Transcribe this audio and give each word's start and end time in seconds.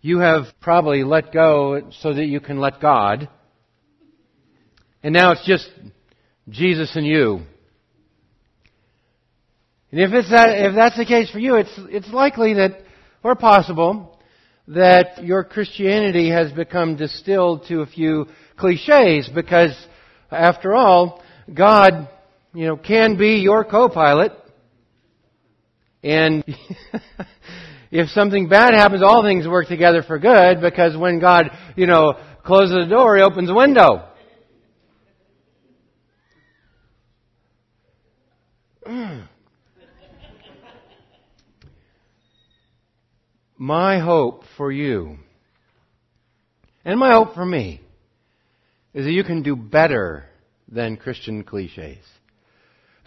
you 0.00 0.18
have 0.18 0.44
probably 0.60 1.02
let 1.04 1.32
go 1.32 1.90
so 2.00 2.14
that 2.14 2.26
you 2.26 2.40
can 2.40 2.58
let 2.58 2.80
God. 2.80 3.28
And 5.02 5.12
now 5.12 5.32
it's 5.32 5.46
just 5.46 5.68
Jesus 6.48 6.94
and 6.96 7.06
you. 7.06 7.40
And 9.90 10.00
if 10.00 10.12
it's 10.12 10.30
that, 10.30 10.50
if 10.50 10.74
that's 10.74 10.96
the 10.96 11.04
case 11.04 11.30
for 11.30 11.38
you, 11.38 11.56
it's, 11.56 11.72
it's 11.76 12.08
likely 12.08 12.54
that, 12.54 12.82
or 13.22 13.34
possible, 13.34 14.18
that 14.68 15.24
your 15.24 15.44
Christianity 15.44 16.30
has 16.30 16.52
become 16.52 16.96
distilled 16.96 17.66
to 17.68 17.80
a 17.80 17.86
few 17.86 18.26
cliches 18.58 19.30
because, 19.34 19.74
after 20.30 20.74
all, 20.74 21.22
God, 21.52 22.08
you 22.52 22.66
know, 22.66 22.76
can 22.76 23.16
be 23.16 23.36
your 23.36 23.64
co-pilot. 23.64 24.32
And 26.02 26.44
if 27.90 28.08
something 28.10 28.48
bad 28.48 28.74
happens, 28.74 29.02
all 29.02 29.22
things 29.22 29.46
work 29.46 29.68
together 29.68 30.02
for 30.02 30.18
good 30.18 30.60
because 30.60 30.96
when 30.96 31.20
God, 31.20 31.50
you 31.76 31.86
know, 31.86 32.14
closes 32.44 32.76
the 32.76 32.86
door, 32.86 33.16
He 33.16 33.22
opens 33.22 33.48
the 33.48 33.54
window. 33.54 34.04
my 43.58 43.98
hope 43.98 44.44
for 44.56 44.70
you, 44.70 45.18
and 46.84 46.98
my 46.98 47.12
hope 47.12 47.34
for 47.34 47.44
me, 47.44 47.80
is 48.94 49.04
that 49.04 49.12
you 49.12 49.24
can 49.24 49.42
do 49.42 49.54
better 49.56 50.24
than 50.68 50.96
Christian 50.96 51.42
cliches. 51.44 52.04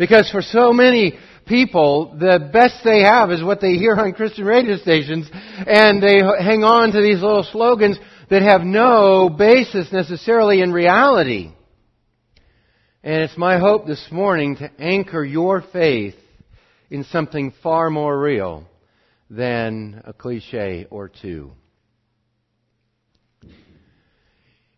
Because 0.01 0.31
for 0.31 0.41
so 0.41 0.73
many 0.73 1.13
people, 1.45 2.17
the 2.19 2.49
best 2.51 2.83
they 2.83 3.01
have 3.01 3.29
is 3.29 3.43
what 3.43 3.61
they 3.61 3.73
hear 3.73 3.93
on 3.95 4.13
Christian 4.13 4.45
radio 4.45 4.77
stations, 4.77 5.29
and 5.31 6.01
they 6.01 6.21
hang 6.39 6.63
on 6.63 6.91
to 6.91 7.01
these 7.03 7.21
little 7.21 7.43
slogans 7.43 7.99
that 8.31 8.41
have 8.41 8.61
no 8.61 9.29
basis 9.29 9.91
necessarily 9.91 10.61
in 10.61 10.73
reality. 10.73 11.51
And 13.03 13.21
it's 13.21 13.37
my 13.37 13.59
hope 13.59 13.85
this 13.85 14.03
morning 14.11 14.55
to 14.55 14.71
anchor 14.79 15.23
your 15.23 15.63
faith 15.71 16.15
in 16.89 17.03
something 17.03 17.53
far 17.61 17.91
more 17.91 18.19
real 18.19 18.67
than 19.29 20.01
a 20.03 20.13
cliche 20.13 20.87
or 20.89 21.09
two. 21.09 21.51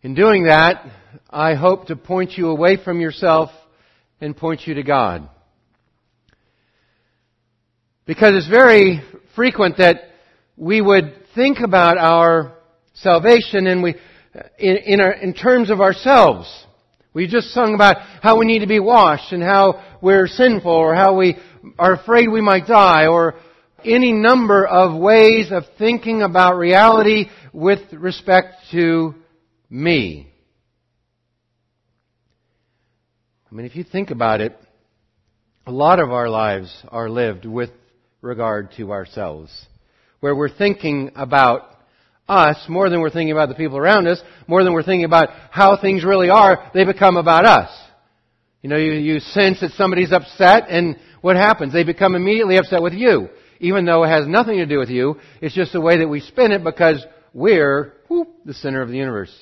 In 0.02 0.16
doing 0.16 0.47
that, 0.47 0.86
I 1.30 1.53
hope 1.53 1.88
to 1.88 1.95
point 1.95 2.34
you 2.38 2.50
away 2.50 2.75
from 2.75 3.00
yourself 3.00 3.52
and 4.23 4.38
point 4.38 4.66
you 4.66 4.75
to 4.75 4.83
God. 4.83 5.29
Because 8.05 8.31
it's 8.35 8.47
very 8.47 9.02
frequent 9.35 9.77
that 9.77 9.97
we 10.55 10.81
would 10.81 11.13
think 11.35 11.59
about 11.59 11.97
our 11.97 12.57
salvation 12.94 13.67
and 13.67 13.83
we, 13.83 13.95
in, 14.57 14.77
in, 14.77 15.01
our, 15.01 15.11
in 15.11 15.33
terms 15.33 15.69
of 15.69 15.81
ourselves. 15.81 16.47
We 17.13 17.27
just 17.27 17.49
sung 17.49 17.75
about 17.75 17.97
how 18.21 18.39
we 18.39 18.45
need 18.45 18.59
to 18.59 18.67
be 18.67 18.79
washed 18.79 19.33
and 19.33 19.44
how 19.44 19.83
we're 20.01 20.27
sinful 20.27 20.71
or 20.71 20.95
how 20.95 21.17
we 21.17 21.35
are 21.77 21.94
afraid 21.94 22.29
we 22.29 22.41
might 22.41 22.66
die 22.66 23.07
or 23.07 23.35
any 23.83 24.13
number 24.13 24.66
of 24.66 24.99
ways 24.99 25.51
of 25.51 25.63
thinking 25.77 26.21
about 26.21 26.55
reality 26.55 27.25
with 27.51 27.81
respect 27.91 28.55
to 28.71 29.16
me. 29.69 30.33
I 33.54 33.56
mean, 33.56 33.68
if 33.68 33.76
you 33.76 33.84
think 33.84 34.09
about 34.09 34.42
it, 34.42 34.58
a 35.68 35.72
lot 35.72 36.00
of 36.00 36.12
our 36.12 36.28
lives 36.28 36.76
are 36.88 37.08
lived 37.08 37.46
with 37.46 37.70
regard 38.20 38.72
to 38.78 38.92
ourselves, 38.92 39.52
where 40.22 40.36
we're 40.36 40.50
thinking 40.50 41.12
about 41.16 41.70
us 42.28 42.58
more 42.68 42.90
than 42.90 43.00
we're 43.00 43.12
thinking 43.12 43.31
about 43.31 43.50
the 43.50 43.56
people 43.56 43.78
around 43.78 44.08
us, 44.08 44.20
more 44.48 44.64
than 44.64 44.74
we're 44.74 44.81
thinking 44.81 45.06
about 45.06 45.30
how 45.52 45.78
things 45.80 46.04
really 46.04 46.31
are, 46.31 46.72
they 46.74 46.84
become 46.84 47.16
about 47.16 47.46
us. 47.46 47.70
You 48.64 48.72
know, 48.72 48.78
you, 48.78 48.94
you 48.94 49.20
sense 49.20 49.59
that 49.59 49.74
somebody's 49.74 50.12
upset, 50.12 50.63
and 50.69 50.97
what 51.22 51.36
happens? 51.36 51.74
They 51.74 51.84
become 51.84 52.16
immediately 52.16 52.58
upset 52.58 52.81
with 52.81 52.94
you 52.94 53.30
even 53.59 53.86
though 53.86 54.03
it 54.03 54.09
has 54.09 54.28
nothing 54.28 54.58
to 54.58 54.66
do 54.66 54.78
with 54.78 54.90
you. 54.90 55.18
It's 55.40 55.56
just 55.56 55.72
the 55.72 55.80
way 55.80 56.00
that 56.00 56.08
we 56.09 56.19
spin 56.19 56.52
it 56.52 56.66
because 56.66 57.06
we're 57.34 57.94
whoop, 58.09 58.28
the 58.44 58.53
center 58.56 58.81
of 58.81 58.90
the 58.90 58.97
universe. 58.97 59.34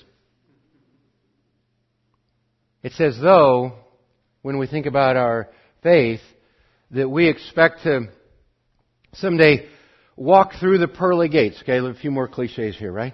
It's 2.83 3.01
as 3.01 3.17
though, 3.19 3.81
when 4.41 4.57
we 4.57 4.67
think 4.67 4.85
about 4.85 5.17
our 5.17 5.49
faith, 5.83 6.21
that 6.91 7.09
we 7.09 7.27
expect 7.27 7.83
to 7.83 8.09
someday 9.13 9.67
walk 10.15 10.53
through 10.59 10.77
the 10.77 10.87
pearly 10.87 11.29
gates. 11.29 11.57
Okay, 11.61 11.77
a 11.77 11.93
few 11.93 12.11
more 12.11 12.27
cliches 12.27 12.77
here, 12.77 12.91
right? 12.91 13.13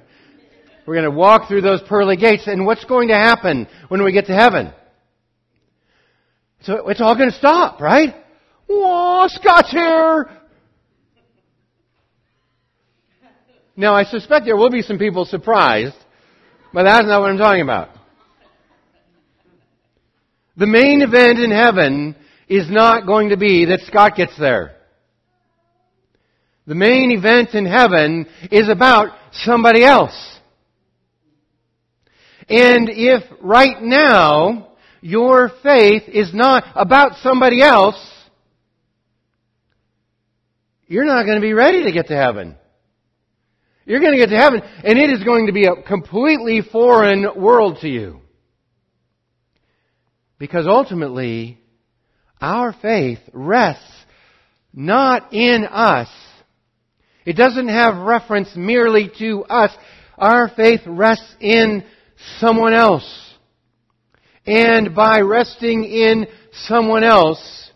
We're 0.86 0.96
going 0.96 1.12
to 1.12 1.12
walk 1.12 1.48
through 1.50 1.62
those 1.62 1.82
pearly 1.88 2.16
gates, 2.16 2.48
and 2.48 2.66
what's 2.66 2.86
going 2.86 3.10
to 3.10 3.14
happen 3.14 3.68
when 3.90 4.04
we 4.04 4.14
get 4.14 4.28
to 4.28 4.34
heaven? 4.34 4.74
So 6.62 6.88
it's 6.88 7.02
all 7.02 7.16
going 7.16 7.30
to 7.30 7.36
stop, 7.36 7.82
right? 7.82 8.16
Whoa, 8.68 9.28
Scott's 9.28 9.72
here! 9.72 10.30
Now, 13.76 13.94
I 13.94 14.06
suspect 14.06 14.46
there 14.46 14.58
will 14.58 14.72
be 14.72 14.82
some 14.82 14.98
people 14.98 15.26
surprised, 15.26 15.96
but 16.74 16.84
that's 16.84 17.06
not 17.06 17.22
what 17.22 17.30
I'm 17.30 17.38
talking 17.38 17.62
about. 17.62 17.90
The 20.58 20.66
main 20.66 21.04
event 21.04 21.40
in 21.40 21.52
heaven 21.52 22.16
is 22.50 22.70
not 22.70 23.06
going 23.06 23.30
to 23.30 23.38
be 23.38 23.66
that 23.66 23.82
Scott 23.82 24.16
gets 24.16 24.38
there. 24.40 24.76
The 26.66 26.76
main 26.76 27.12
event 27.12 27.54
in 27.54 27.66
heaven 27.66 28.26
is 28.52 28.68
about 28.68 29.16
somebody 29.32 29.86
else. 29.86 30.16
And 32.50 32.90
if 32.90 33.24
right 33.42 33.82
now 33.82 34.70
your 35.02 35.52
faith 35.62 36.04
is 36.08 36.34
not 36.34 36.64
about 36.76 37.18
somebody 37.22 37.62
else, 37.62 38.00
you're 40.88 41.06
not 41.06 41.26
going 41.26 41.36
to 41.36 41.42
be 41.42 41.54
ready 41.54 41.84
to 41.84 41.92
get 41.92 42.08
to 42.08 42.16
heaven. 42.16 42.56
You're 43.86 44.00
going 44.00 44.14
to 44.14 44.18
get 44.18 44.30
to 44.30 44.38
heaven, 44.38 44.62
and 44.84 44.98
it 44.98 45.10
is 45.12 45.24
going 45.24 45.48
to 45.48 45.54
be 45.54 45.66
a 45.66 45.82
completely 45.84 46.62
foreign 46.62 47.28
world 47.40 47.78
to 47.82 47.88
you. 47.88 48.22
Because 50.40 50.68
ultimately, 50.68 51.60
our 52.40 52.74
faith 52.74 53.20
rests 53.34 53.84
not 54.74 55.34
in 55.34 55.66
us. 55.66 56.10
It 57.26 57.34
doesn't 57.34 57.68
have 57.68 57.98
reference 57.98 58.56
merely 58.56 59.10
to 59.20 59.44
us. 59.46 59.72
Our 60.18 60.50
faith 60.50 60.82
rests 60.86 61.36
in 61.40 61.84
someone 62.40 62.74
else. 62.74 63.34
And 64.46 64.96
by 64.96 65.22
resting 65.22 65.84
in 65.84 66.28
someone 66.54 67.04
else, 67.04 67.72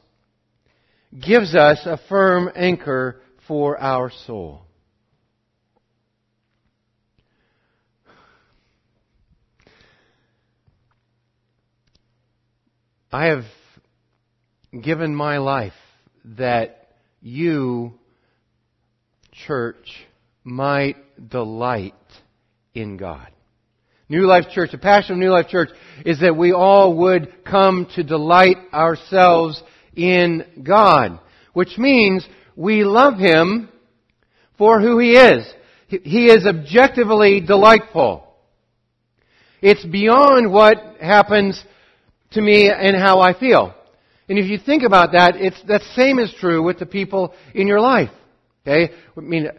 gives 1.19 1.55
us 1.55 1.79
a 1.85 1.99
firm 2.07 2.49
anchor 2.55 3.21
for 3.47 3.77
our 3.79 4.11
soul. 4.25 4.61
I 13.13 13.25
have 13.25 13.43
given 14.79 15.13
my 15.13 15.39
life 15.39 15.73
that 16.23 16.87
you, 17.21 17.93
church, 19.45 20.07
might 20.45 20.95
delight 21.29 21.93
in 22.73 22.95
God. 22.95 23.27
New 24.07 24.25
Life 24.25 24.45
Church, 24.53 24.71
the 24.71 24.77
passion 24.77 25.13
of 25.13 25.19
New 25.19 25.29
Life 25.29 25.49
Church 25.49 25.71
is 26.05 26.21
that 26.21 26.37
we 26.37 26.53
all 26.53 26.95
would 26.99 27.43
come 27.43 27.85
to 27.95 28.03
delight 28.03 28.55
ourselves 28.73 29.61
in 29.93 30.45
God, 30.63 31.19
which 31.51 31.77
means 31.77 32.25
we 32.55 32.85
love 32.85 33.17
Him 33.17 33.67
for 34.57 34.79
who 34.79 34.99
He 34.99 35.11
is. 35.11 35.53
He 35.87 36.27
is 36.27 36.47
objectively 36.47 37.41
delightful. 37.41 38.25
It's 39.61 39.85
beyond 39.85 40.49
what 40.49 40.77
happens 41.01 41.61
to 42.31 42.41
me 42.41 42.69
and 42.69 42.95
how 42.95 43.19
I 43.19 43.37
feel. 43.37 43.73
And 44.29 44.39
if 44.39 44.49
you 44.49 44.57
think 44.57 44.83
about 44.83 45.11
that, 45.11 45.35
it's 45.35 45.61
that 45.67 45.81
same 45.95 46.19
is 46.19 46.33
true 46.39 46.63
with 46.63 46.79
the 46.79 46.85
people 46.85 47.33
in 47.53 47.67
your 47.67 47.81
life. 47.81 48.11
Okay? 48.65 48.93
I 49.17 49.19
mean, 49.19 49.49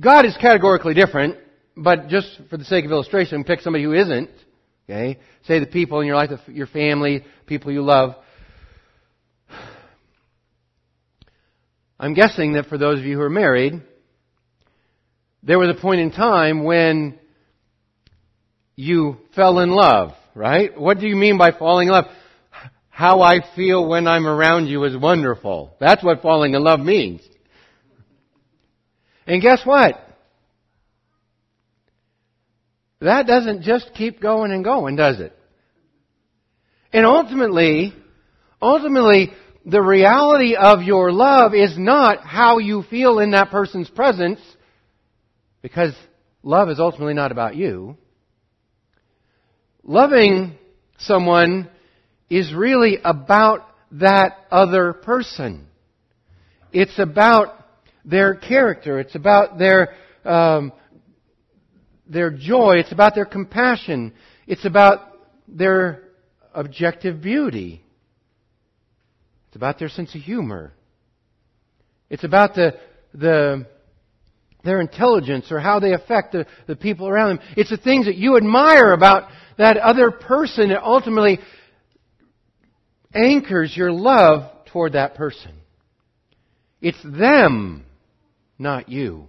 God 0.00 0.24
is 0.24 0.36
categorically 0.40 0.94
different, 0.94 1.36
but 1.76 2.08
just 2.08 2.40
for 2.48 2.56
the 2.56 2.64
sake 2.64 2.84
of 2.84 2.90
illustration, 2.90 3.44
pick 3.44 3.60
somebody 3.60 3.84
who 3.84 3.92
isn't. 3.92 4.30
Okay? 4.88 5.18
Say 5.46 5.58
the 5.58 5.66
people 5.66 6.00
in 6.00 6.06
your 6.06 6.16
life, 6.16 6.30
your 6.48 6.66
family, 6.66 7.24
people 7.46 7.70
you 7.70 7.82
love. 7.82 8.14
I'm 12.00 12.14
guessing 12.14 12.54
that 12.54 12.66
for 12.66 12.78
those 12.78 12.98
of 12.98 13.04
you 13.04 13.16
who 13.16 13.22
are 13.22 13.30
married, 13.30 13.80
there 15.42 15.58
was 15.58 15.68
a 15.68 15.80
point 15.80 16.00
in 16.00 16.10
time 16.12 16.64
when 16.64 17.18
you 18.74 19.18
fell 19.34 19.58
in 19.58 19.70
love 19.70 20.12
right? 20.34 20.78
What 20.78 20.98
do 20.98 21.06
you 21.06 21.16
mean 21.16 21.38
by 21.38 21.52
falling 21.52 21.88
in 21.88 21.92
love? 21.92 22.06
How 22.88 23.22
I 23.22 23.40
feel 23.56 23.88
when 23.88 24.06
I'm 24.06 24.26
around 24.26 24.66
you 24.66 24.84
is 24.84 24.96
wonderful. 24.96 25.74
That's 25.80 26.04
what 26.04 26.20
falling 26.22 26.54
in 26.54 26.62
love 26.62 26.80
means. 26.80 27.22
And 29.26 29.40
guess 29.40 29.64
what? 29.64 29.98
that 33.00 33.26
doesn't 33.26 33.62
just 33.62 33.90
keep 33.94 34.20
going 34.20 34.52
and 34.52 34.62
going, 34.62 34.96
does 34.96 35.18
it? 35.18 35.36
And 36.92 37.06
ultimately, 37.06 37.94
ultimately, 38.60 39.32
the 39.64 39.82
reality 39.82 40.54
of 40.54 40.82
your 40.82 41.12
love 41.12 41.54
is 41.54 41.76
not 41.76 42.20
how 42.24 42.58
you 42.58 42.82
feel 42.84 43.18
in 43.18 43.32
that 43.32 43.50
person's 43.50 43.88
presence, 43.90 44.40
because 45.62 45.94
love 46.42 46.68
is 46.68 46.78
ultimately 46.78 47.14
not 47.14 47.32
about 47.32 47.56
you. 47.56 47.96
Loving 49.84 50.56
someone 50.98 51.68
is 52.30 52.54
really 52.54 52.98
about 53.04 53.66
that 53.92 54.36
other 54.50 54.92
person. 54.92 55.66
It's 56.72 56.98
about 56.98 57.54
their 58.04 58.34
character. 58.34 59.00
It's 59.00 59.14
about 59.14 59.58
their 59.58 59.94
um, 60.24 60.72
their 62.06 62.30
joy. 62.30 62.76
It's 62.76 62.92
about 62.92 63.14
their 63.14 63.24
compassion. 63.24 64.12
It's 64.46 64.64
about 64.64 65.00
their 65.48 66.04
objective 66.54 67.20
beauty. 67.20 67.82
It's 69.48 69.56
about 69.56 69.78
their 69.78 69.88
sense 69.88 70.14
of 70.14 70.20
humor. 70.20 70.72
It's 72.08 72.24
about 72.24 72.54
the 72.54 72.78
the 73.12 73.66
their 74.64 74.80
intelligence 74.80 75.50
or 75.50 75.58
how 75.58 75.80
they 75.80 75.92
affect 75.92 76.32
the, 76.32 76.46
the 76.68 76.76
people 76.76 77.08
around 77.08 77.36
them. 77.36 77.46
It's 77.56 77.70
the 77.70 77.76
things 77.76 78.06
that 78.06 78.14
you 78.14 78.36
admire 78.36 78.92
about 78.92 79.28
that 79.58 79.76
other 79.76 80.10
person 80.10 80.70
that 80.70 80.82
ultimately 80.82 81.38
anchors 83.14 83.76
your 83.76 83.92
love 83.92 84.50
toward 84.66 84.94
that 84.94 85.14
person. 85.14 85.52
It's 86.80 87.02
them, 87.04 87.84
not 88.58 88.88
you. 88.88 89.28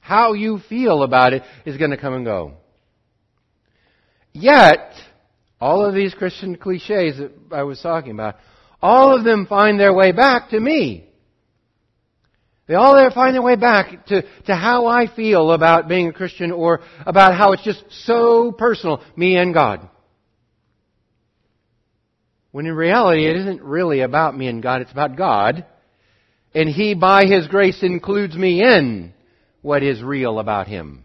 How 0.00 0.34
you 0.34 0.60
feel 0.68 1.02
about 1.02 1.32
it 1.32 1.42
is 1.64 1.76
going 1.76 1.90
to 1.90 1.96
come 1.96 2.14
and 2.14 2.24
go. 2.24 2.54
Yet, 4.32 4.92
all 5.60 5.84
of 5.84 5.94
these 5.94 6.12
Christian 6.12 6.56
cliches 6.56 7.18
that 7.18 7.32
I 7.50 7.62
was 7.62 7.80
talking 7.80 8.12
about, 8.12 8.36
all 8.82 9.16
of 9.16 9.24
them 9.24 9.46
find 9.46 9.80
their 9.80 9.94
way 9.94 10.12
back 10.12 10.50
to 10.50 10.60
me. 10.60 11.08
They 12.66 12.74
all 12.74 12.94
there 12.94 13.10
find 13.10 13.34
their 13.34 13.42
way 13.42 13.56
back 13.56 14.06
to, 14.06 14.22
to 14.46 14.54
how 14.54 14.86
I 14.86 15.06
feel 15.14 15.52
about 15.52 15.86
being 15.86 16.08
a 16.08 16.12
Christian 16.12 16.50
or 16.50 16.80
about 17.04 17.36
how 17.36 17.52
it's 17.52 17.62
just 17.62 17.84
so 17.90 18.52
personal, 18.52 19.02
me 19.16 19.36
and 19.36 19.52
God. 19.52 19.88
When 22.52 22.66
in 22.66 22.74
reality, 22.74 23.26
it 23.26 23.36
isn't 23.36 23.62
really 23.62 24.00
about 24.00 24.36
me 24.36 24.46
and 24.46 24.62
God, 24.62 24.80
it's 24.80 24.92
about 24.92 25.16
God. 25.16 25.66
And 26.54 26.68
He, 26.68 26.94
by 26.94 27.26
His 27.26 27.48
grace, 27.48 27.82
includes 27.82 28.36
me 28.36 28.62
in 28.62 29.12
what 29.60 29.82
is 29.82 30.02
real 30.02 30.38
about 30.38 30.66
Him. 30.66 31.02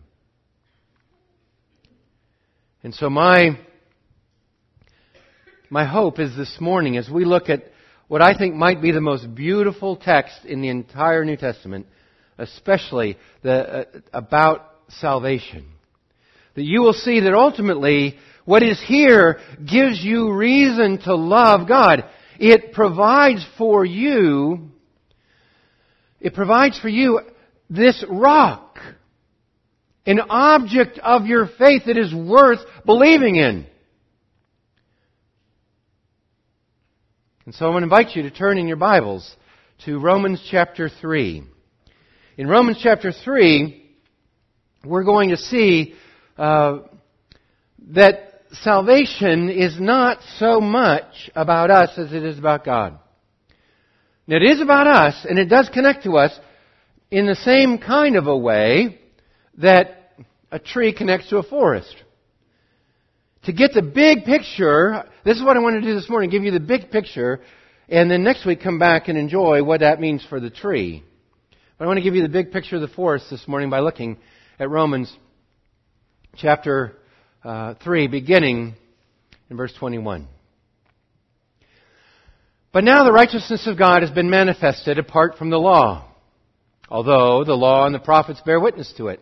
And 2.84 2.94
so 2.96 3.10
my, 3.10 3.60
my 5.70 5.86
hope 5.86 6.20
is 6.20 6.38
this 6.38 6.56
morning 6.62 6.96
as 6.96 7.10
we 7.10 7.26
look 7.26 7.50
at 7.50 7.64
what 8.10 8.24
I 8.24 8.36
think 8.36 8.56
might 8.56 8.82
be 8.82 8.92
the 8.92 9.00
most 9.00 9.34
beautiful 9.34 9.96
text 9.96 10.44
in 10.44 10.62
the 10.62 10.70
entire 10.70 11.24
New 11.24 11.38
Testament, 11.38 11.86
especially 12.40 13.18
the, 13.44 13.52
uh, 13.52 13.84
about 14.12 14.66
salvation. 14.90 15.68
That 16.56 16.64
you 16.64 16.82
will 16.82 16.94
see 16.94 17.20
that 17.22 17.34
ultimately 17.34 18.18
what 18.46 18.64
is 18.64 18.82
here 18.84 19.40
gives 19.60 20.04
you 20.04 20.34
reason 20.34 20.98
to 21.04 21.16
love 21.16 21.68
God. 21.68 22.04
It 22.40 22.74
provides 22.74 23.46
for 23.60 23.86
you, 23.86 24.72
it 26.20 26.34
provides 26.34 26.80
for 26.80 26.90
you 26.90 27.22
this 27.70 28.04
rock, 28.10 28.80
an 30.08 30.20
object 30.20 30.98
of 30.98 31.28
your 31.28 31.48
faith 31.60 31.84
that 31.86 31.98
is 31.98 32.12
worth 32.12 32.62
believing 32.88 33.36
in. 33.36 33.68
And 37.50 37.56
so 37.56 37.66
I'm 37.66 37.72
going 37.72 37.82
to 37.82 37.86
invite 37.86 38.16
you 38.16 38.22
to 38.22 38.30
turn 38.30 38.60
in 38.60 38.68
your 38.68 38.78
Bibles 38.78 39.36
to 39.86 39.98
Romans 39.98 40.40
chapter 40.52 40.88
3. 40.88 41.42
In 42.38 42.48
Romans 42.48 42.78
chapter 42.80 43.12
3, 43.12 43.90
we're 44.86 45.04
going 45.04 45.30
to 45.30 45.38
see 45.38 45.96
uh, 46.38 46.82
that 47.88 48.44
salvation 48.52 49.50
is 49.50 49.82
not 49.82 50.20
so 50.38 50.62
much 50.62 51.32
about 51.36 51.72
us 51.72 51.90
as 51.98 52.14
it 52.14 52.24
is 52.24 52.38
about 52.38 52.66
God. 52.66 53.00
Now, 54.28 54.36
it 54.36 54.44
is 54.44 54.62
about 54.62 54.86
us, 54.86 55.26
and 55.28 55.40
it 55.40 55.50
does 55.50 55.72
connect 55.74 56.04
to 56.04 56.18
us 56.18 56.40
in 57.10 57.26
the 57.26 57.34
same 57.34 57.80
kind 57.80 58.16
of 58.16 58.28
a 58.28 58.38
way 58.38 59.00
that 59.58 60.14
a 60.52 60.60
tree 60.60 60.94
connects 60.94 61.30
to 61.30 61.40
a 61.40 61.44
forest 61.44 61.96
to 63.44 63.54
get 63.54 63.74
the 63.74 63.82
big 63.82 64.26
picture, 64.26 65.06
this 65.24 65.38
is 65.38 65.44
what 65.44 65.56
I 65.56 65.60
want 65.60 65.82
to 65.82 65.88
do 65.88 65.96
this 65.96 66.10
morning, 66.10 66.30
give 66.30 66.44
you 66.44 66.52
the 66.52 66.60
big 66.60 66.92
picture, 66.92 67.42
and 67.88 68.12
then 68.12 68.24
next 68.24 68.46
week 68.46 68.62
come 68.62 68.80
back 68.80 69.08
and 69.08 69.18
enjoy 69.18 69.64
what 69.64 69.80
that 69.80 70.00
means 70.00 70.26
for 70.28 70.40
the 70.40 70.50
tree. 70.50 71.04
But 71.78 71.86
I 71.86 71.88
want 71.88 71.98
to 71.98 72.04
give 72.04 72.16
you 72.16 72.22
the 72.22 72.30
big 72.30 72.52
picture 72.52 72.76
of 72.76 72.82
the 72.82 72.90
forest 72.90 73.28
this 73.30 73.48
morning 73.48 73.70
by 73.70 73.80
looking 73.80 74.18
at 74.60 74.70
Romans 74.70 75.16
chapter 76.36 76.98
uh, 77.44 77.76
3, 77.84 78.08
beginning 78.08 78.76
in 79.50 79.58
verse 79.58 79.74
21. 79.80 80.28
But 82.72 82.84
now 82.84 83.04
the 83.04 83.14
righteousness 83.14 83.66
of 83.68 83.78
God 83.78 84.02
has 84.02 84.12
been 84.12 84.30
manifested 84.30 85.00
apart 85.00 85.38
from 85.38 85.50
the 85.50 85.58
law, 85.58 86.12
although 86.90 87.44
the 87.46 87.56
law 87.56 87.86
and 87.86 87.96
the 87.96 88.00
prophets 88.00 88.42
bear 88.46 88.60
witness 88.60 88.94
to 88.98 89.08
it 89.08 89.22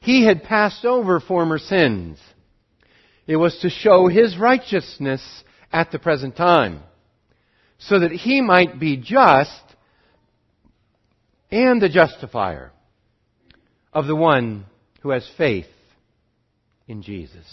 he 0.00 0.24
had 0.24 0.42
passed 0.42 0.84
over 0.84 1.20
former 1.20 1.58
sins. 1.58 2.18
It 3.26 3.36
was 3.36 3.58
to 3.58 3.70
show 3.70 4.08
his 4.08 4.38
righteousness 4.38 5.22
at 5.72 5.90
the 5.90 5.98
present 5.98 6.36
time, 6.36 6.82
so 7.78 7.98
that 8.00 8.12
he 8.12 8.40
might 8.40 8.80
be 8.80 8.96
just 8.96 9.62
and 11.50 11.80
the 11.80 11.88
justifier 11.88 12.72
of 13.92 14.06
the 14.06 14.16
one 14.16 14.64
who 15.00 15.10
has 15.10 15.28
faith 15.36 15.66
in 16.86 17.02
Jesus. 17.02 17.46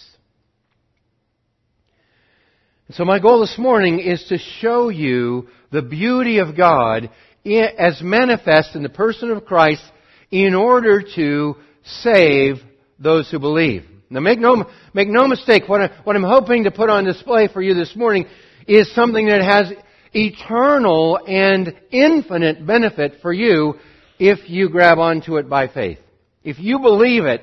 so 2.92 3.04
my 3.04 3.20
goal 3.20 3.42
this 3.42 3.58
morning 3.58 4.00
is 4.00 4.24
to 4.30 4.38
show 4.38 4.90
you 4.90 5.48
the 5.72 5.82
beauty 5.82 6.38
of 6.38 6.56
God 6.56 7.10
as 7.46 8.02
manifest 8.02 8.76
in 8.76 8.84
the 8.84 8.90
person 8.90 9.32
of 9.32 9.46
Christ 9.46 9.84
in 10.32 10.56
order 10.56 11.04
to 11.16 11.56
save 11.86 12.58
those 13.00 13.30
who 13.30 13.40
believe. 13.40 13.86
Now 14.10 14.20
make 14.20 14.40
no, 14.40 14.70
make 14.94 15.08
no 15.08 15.28
mistake, 15.28 15.68
what, 15.68 15.82
I, 15.82 15.92
what 16.04 16.16
I'm 16.16 16.24
hoping 16.24 16.66
to 16.66 16.72
put 16.72 16.90
on 16.90 17.06
display 17.06 17.48
for 17.48 17.62
you 17.62 17.74
this 17.74 17.96
morning 17.96 18.28
is 18.68 18.94
something 18.94 19.28
that 19.28 19.42
has 19.42 19.72
eternal 20.14 21.20
and 21.28 21.76
infinite 21.92 22.66
benefit 22.66 23.16
for 23.22 23.34
you 23.34 23.76
if 24.20 24.50
you 24.50 24.70
grab 24.70 25.00
onto 25.00 25.38
it 25.38 25.50
by 25.50 25.68
faith. 25.68 26.00
If 26.44 26.60
you 26.60 26.80
believe 26.80 27.26
it, 27.26 27.42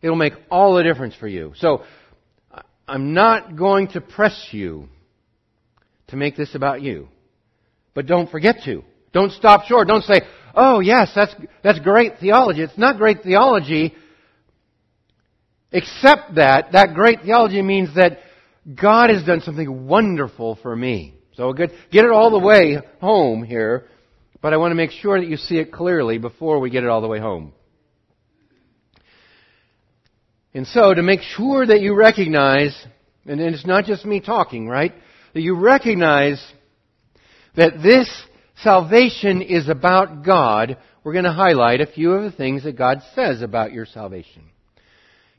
it'll 0.00 0.16
make 0.16 0.34
all 0.50 0.74
the 0.74 0.82
difference 0.82 1.14
for 1.14 1.28
you. 1.28 1.52
So, 1.56 1.82
I'm 2.88 3.12
not 3.12 3.56
going 3.56 3.88
to 3.88 4.00
press 4.00 4.48
you 4.50 4.88
to 6.08 6.16
make 6.16 6.36
this 6.36 6.54
about 6.54 6.80
you. 6.80 7.08
But 7.94 8.06
don't 8.06 8.30
forget 8.30 8.56
to. 8.64 8.82
Don't 9.12 9.32
stop 9.32 9.64
short. 9.64 9.88
Don't 9.88 10.04
say, 10.04 10.22
oh 10.58 10.80
yes, 10.80 11.10
that's, 11.14 11.34
that's 11.62 11.78
great 11.78 12.18
theology. 12.18 12.62
It's 12.62 12.76
not 12.76 12.98
great 12.98 13.22
theology, 13.22 13.94
except 15.70 16.34
that 16.34 16.72
that 16.72 16.94
great 16.94 17.22
theology 17.22 17.62
means 17.62 17.94
that 17.94 18.18
God 18.74 19.10
has 19.10 19.22
done 19.22 19.40
something 19.40 19.86
wonderful 19.86 20.58
for 20.60 20.74
me. 20.74 21.14
So 21.34 21.52
good, 21.52 21.70
get 21.92 22.04
it 22.04 22.10
all 22.10 22.30
the 22.30 22.38
way 22.38 22.78
home 23.00 23.44
here, 23.44 23.86
but 24.42 24.52
I 24.52 24.56
want 24.56 24.72
to 24.72 24.74
make 24.74 24.90
sure 24.90 25.20
that 25.20 25.28
you 25.28 25.36
see 25.36 25.58
it 25.58 25.72
clearly 25.72 26.18
before 26.18 26.58
we 26.58 26.70
get 26.70 26.82
it 26.82 26.90
all 26.90 27.00
the 27.00 27.08
way 27.08 27.20
home. 27.20 27.52
And 30.52 30.66
so 30.66 30.92
to 30.92 31.02
make 31.02 31.20
sure 31.20 31.64
that 31.64 31.80
you 31.80 31.94
recognize, 31.94 32.76
and 33.26 33.40
it's 33.40 33.64
not 33.64 33.84
just 33.84 34.04
me 34.04 34.20
talking, 34.20 34.66
right? 34.66 34.92
That 35.34 35.42
you 35.42 35.54
recognize 35.54 36.44
that 37.54 37.80
this 37.82 38.10
salvation 38.62 39.42
is 39.42 39.68
about 39.68 40.24
God, 40.24 40.76
we're 41.04 41.12
going 41.12 41.24
to 41.24 41.32
highlight 41.32 41.80
a 41.80 41.86
few 41.86 42.12
of 42.12 42.24
the 42.24 42.36
things 42.36 42.64
that 42.64 42.76
God 42.76 42.98
says 43.14 43.42
about 43.42 43.72
your 43.72 43.86
salvation. 43.86 44.42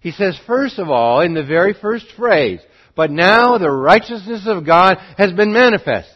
He 0.02 0.12
says, 0.12 0.40
first 0.48 0.80
of 0.80 0.90
all, 0.90 1.22
in 1.22 1.34
the 1.34 1.44
very 1.44 1.74
first 1.74 2.06
phrase, 2.18 2.60
but 2.96 3.12
now 3.12 3.58
the 3.58 3.72
righteousness 3.72 4.44
of 4.46 4.66
God 4.66 4.98
has 5.18 5.34
been 5.34 5.52
manifest. 5.52 6.14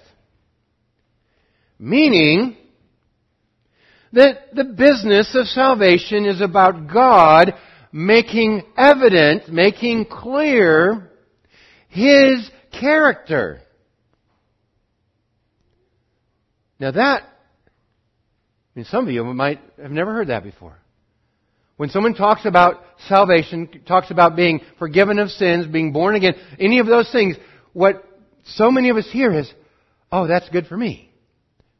Meaning 1.78 2.56
that 4.14 4.54
the 4.54 4.64
business 4.64 5.36
of 5.36 5.48
salvation 5.48 6.26
is 6.26 6.40
about 6.40 6.92
God 6.92 7.54
making 7.92 8.64
evident, 8.78 9.50
making 9.50 10.06
clear 10.06 11.12
His 11.90 12.50
character. 12.80 13.63
Now 16.80 16.92
that, 16.92 17.24
I 17.24 17.30
mean, 18.76 18.86
some 18.86 19.08
of 19.08 19.14
you 19.14 19.24
might 19.24 19.60
have 19.82 19.92
never 19.92 20.14
heard 20.14 20.28
that 20.28 20.44
before. 20.44 20.78
When 21.78 21.90
someone 21.90 22.14
talks 22.14 22.46
about 22.46 22.84
salvation, 23.08 23.82
talks 23.88 24.12
about 24.12 24.36
being 24.36 24.62
forgiven 24.78 25.20
of 25.20 25.30
sins, 25.30 25.66
being 25.66 25.92
born 25.92 26.16
again, 26.16 26.36
any 26.60 26.80
of 26.80 26.86
those 26.88 27.12
things, 27.12 27.36
what 27.74 28.04
so 28.46 28.70
many 28.70 28.90
of 28.90 28.98
us 28.98 29.08
hear 29.12 29.34
is, 29.34 29.52
oh, 30.12 30.28
that's 30.28 30.48
good 30.50 30.68
for 30.68 30.78
me. 30.78 31.10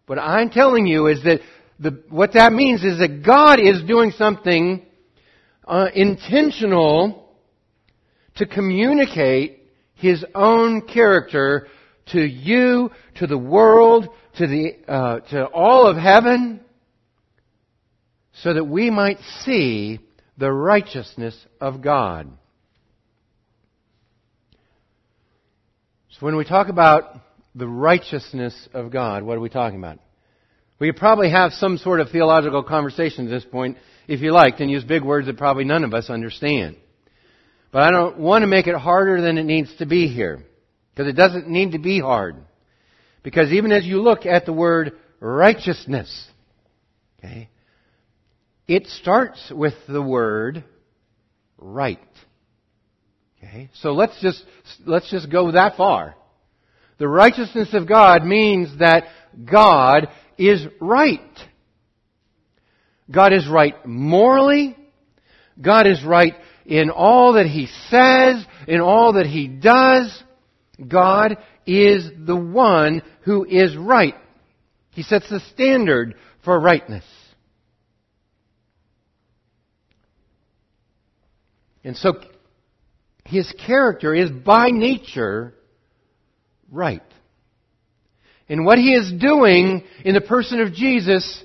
What 0.08 0.20
I'm 0.20 0.50
telling 0.50 0.88
you 0.88 1.08
is 1.08 1.24
that 1.24 1.42
the, 1.80 2.04
what 2.10 2.34
that 2.34 2.54
means 2.54 2.84
is 2.84 3.00
that 3.00 3.24
God 3.26 3.60
is 3.60 3.84
doing 3.84 4.12
something 4.12 4.86
uh, 5.66 5.88
intentional 5.94 7.30
to 8.36 8.46
communicate 8.46 9.62
His 9.96 10.26
own 10.34 10.88
character 10.88 11.68
to 12.08 12.22
you, 12.22 12.92
to 13.16 13.28
the 13.28 13.38
world, 13.38 14.08
to 14.38 14.48
the 14.48 14.74
uh, 14.88 15.20
to 15.20 15.46
all 15.46 15.88
of 15.88 15.98
heaven, 15.98 16.62
so 18.42 18.54
that 18.54 18.66
we 18.66 18.90
might 18.90 19.20
see 19.42 20.00
the 20.38 20.52
righteousness 20.52 21.38
of 21.62 21.82
God. 21.82 22.32
So 26.10 26.26
when 26.26 26.36
we 26.36 26.46
talk 26.46 26.70
about 26.70 27.16
the 27.56 27.68
righteousness 27.68 28.70
of 28.74 28.92
God, 28.92 29.24
what 29.24 29.38
are 29.38 29.42
we 29.42 29.50
talking 29.50 29.80
about? 29.80 30.00
We 30.80 30.88
could 30.92 31.00
probably 31.00 31.30
have 31.30 31.54
some 31.54 31.78
sort 31.78 32.00
of 32.00 32.10
theological 32.10 32.64
conversation 32.64 33.26
at 33.26 33.32
this 33.32 33.46
point, 33.46 33.78
if 34.08 34.22
you 34.22 34.32
liked, 34.32 34.60
and 34.60 34.70
use 34.70 34.84
big 34.84 35.04
words 35.04 35.28
that 35.28 35.38
probably 35.38 35.64
none 35.64 35.84
of 35.84 35.94
us 35.94 36.10
understand. 36.10 36.78
But 37.72 37.84
I 37.84 37.92
don't 37.92 38.20
want 38.20 38.44
to 38.44 38.48
make 38.48 38.68
it 38.68 38.76
harder 38.76 39.22
than 39.22 39.38
it 39.38 39.46
needs 39.46 39.76
to 39.78 39.86
be 39.86 40.08
here. 40.08 40.44
Because 40.94 41.10
it 41.10 41.16
doesn't 41.16 41.50
need 41.50 41.72
to 41.72 41.80
be 41.80 42.00
hard. 42.00 42.36
Because 43.24 43.52
even 43.52 43.72
as 43.72 43.86
you 43.86 44.02
look 44.02 44.26
at 44.26 44.46
the 44.46 44.54
word 44.54 44.94
righteousness, 45.20 46.28
okay, 47.20 47.50
it 48.68 48.88
starts 48.88 49.52
with 49.54 49.74
the 49.88 50.02
word 50.02 50.64
right. 51.58 52.00
Okay? 53.38 53.70
So 53.76 53.94
let's 53.94 54.20
just, 54.22 54.44
let's 54.86 55.10
just 55.10 55.32
go 55.32 55.52
that 55.52 55.78
far. 55.78 56.16
The 56.98 57.08
righteousness 57.08 57.70
of 57.74 57.88
God 57.88 58.24
means 58.24 58.78
that 58.80 59.06
God 59.52 60.10
is 60.38 60.66
right. 60.80 61.20
God 63.10 63.34
is 63.34 63.48
right 63.48 63.86
morally. 63.86 64.78
God 65.62 65.88
is 65.88 66.04
right 66.04 66.34
in 66.66 66.90
all 66.90 67.34
that 67.34 67.46
He 67.46 67.68
says, 67.90 68.46
in 68.68 68.80
all 68.80 69.14
that 69.14 69.26
He 69.26 69.48
does. 69.48 70.24
God 70.88 71.38
is 71.66 72.10
the 72.26 72.36
one 72.36 73.02
who 73.22 73.46
is 73.46 73.76
right. 73.78 74.16
He 74.92 75.04
sets 75.04 75.30
the 75.30 75.40
standard 75.40 76.16
for 76.44 76.60
rightness. 76.60 77.06
And 81.84 81.98
so 81.98 82.14
his 83.26 83.52
character 83.66 84.14
is 84.16 84.32
by 84.32 84.70
nature 84.70 85.54
right. 86.72 87.02
And 88.50 88.66
what 88.66 88.78
he 88.78 88.94
is 88.94 89.12
doing 89.12 89.84
in 90.04 90.14
the 90.14 90.22
person 90.22 90.62
of 90.62 90.74
Jesus 90.74 91.44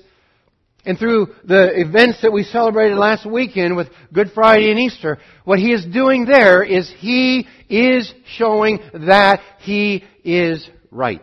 and 0.85 0.97
through 0.97 1.27
the 1.43 1.79
events 1.79 2.21
that 2.21 2.31
we 2.31 2.43
celebrated 2.43 2.97
last 2.97 3.25
weekend 3.25 3.75
with 3.75 3.89
Good 4.13 4.31
Friday 4.33 4.71
and 4.71 4.79
Easter, 4.79 5.17
what 5.43 5.59
he 5.59 5.73
is 5.73 5.85
doing 5.85 6.25
there 6.25 6.63
is 6.63 6.91
he 6.97 7.47
is 7.69 8.13
showing 8.37 8.79
that 8.93 9.41
he 9.59 10.03
is 10.23 10.67
right. 10.89 11.21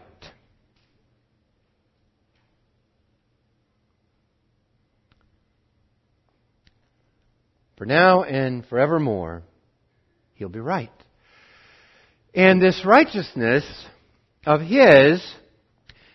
For 7.76 7.84
now 7.84 8.22
and 8.22 8.64
forevermore, 8.66 9.42
he'll 10.34 10.48
be 10.48 10.60
right. 10.60 10.90
And 12.34 12.60
this 12.60 12.82
righteousness 12.84 13.64
of 14.46 14.60
his, 14.60 15.22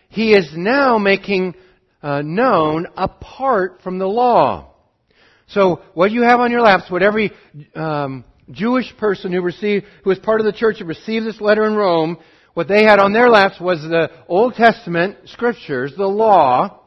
he 0.08 0.32
is 0.32 0.50
now 0.56 0.98
making 0.98 1.54
uh, 2.02 2.22
known 2.22 2.86
apart 2.96 3.80
from 3.82 3.98
the 3.98 4.06
law. 4.06 4.74
So 5.48 5.82
what 5.94 6.10
you 6.10 6.22
have 6.22 6.40
on 6.40 6.50
your 6.50 6.62
laps, 6.62 6.90
what 6.90 7.02
every 7.02 7.32
um, 7.74 8.24
Jewish 8.50 8.94
person 8.96 9.32
who 9.32 9.42
received, 9.42 9.86
who 10.02 10.10
was 10.10 10.18
part 10.18 10.40
of 10.40 10.46
the 10.46 10.52
church 10.52 10.78
that 10.78 10.86
received 10.86 11.26
this 11.26 11.40
letter 11.40 11.64
in 11.64 11.74
Rome, 11.74 12.18
what 12.54 12.68
they 12.68 12.84
had 12.84 12.98
on 12.98 13.12
their 13.12 13.30
laps 13.30 13.60
was 13.60 13.80
the 13.82 14.10
Old 14.28 14.54
Testament 14.54 15.16
scriptures, 15.26 15.94
the 15.96 16.06
law, 16.06 16.80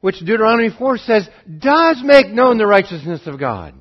which 0.00 0.20
Deuteronomy 0.20 0.70
4 0.76 0.98
says 0.98 1.28
does 1.58 2.00
make 2.04 2.28
known 2.28 2.58
the 2.58 2.66
righteousness 2.66 3.22
of 3.26 3.38
God. 3.38 3.74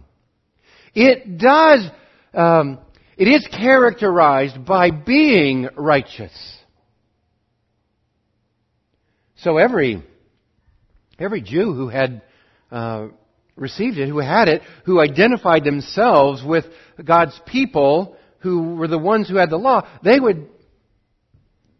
It 0.95 1.37
does, 1.37 1.87
um, 2.33 2.79
it 3.17 3.27
is 3.27 3.47
characterized 3.47 4.65
by 4.65 4.89
being 4.89 5.69
righteous. 5.75 6.56
So 9.47 9.55
every, 9.55 10.03
every 11.17 11.39
Jew 11.39 11.73
who 11.73 11.87
had 11.87 12.21
uh, 12.69 13.07
received 13.55 13.97
it, 13.97 14.09
who 14.09 14.17
had 14.17 14.49
it, 14.49 14.61
who 14.83 14.99
identified 14.99 15.63
themselves 15.63 16.43
with 16.45 16.65
God's 17.01 17.39
people, 17.45 18.17
who 18.39 18.75
were 18.75 18.89
the 18.89 18.97
ones 18.97 19.29
who 19.29 19.37
had 19.37 19.49
the 19.49 19.55
law, 19.55 19.87
they 20.03 20.19
would, 20.19 20.49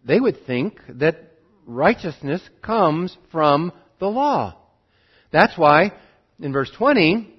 they 0.06 0.18
would 0.18 0.46
think 0.46 0.80
that 0.88 1.34
righteousness 1.66 2.42
comes 2.62 3.18
from 3.34 3.74
the 4.00 4.08
law. 4.08 4.56
That's 5.34 5.58
why 5.58 5.92
in 6.40 6.54
verse 6.54 6.72
20, 6.78 7.34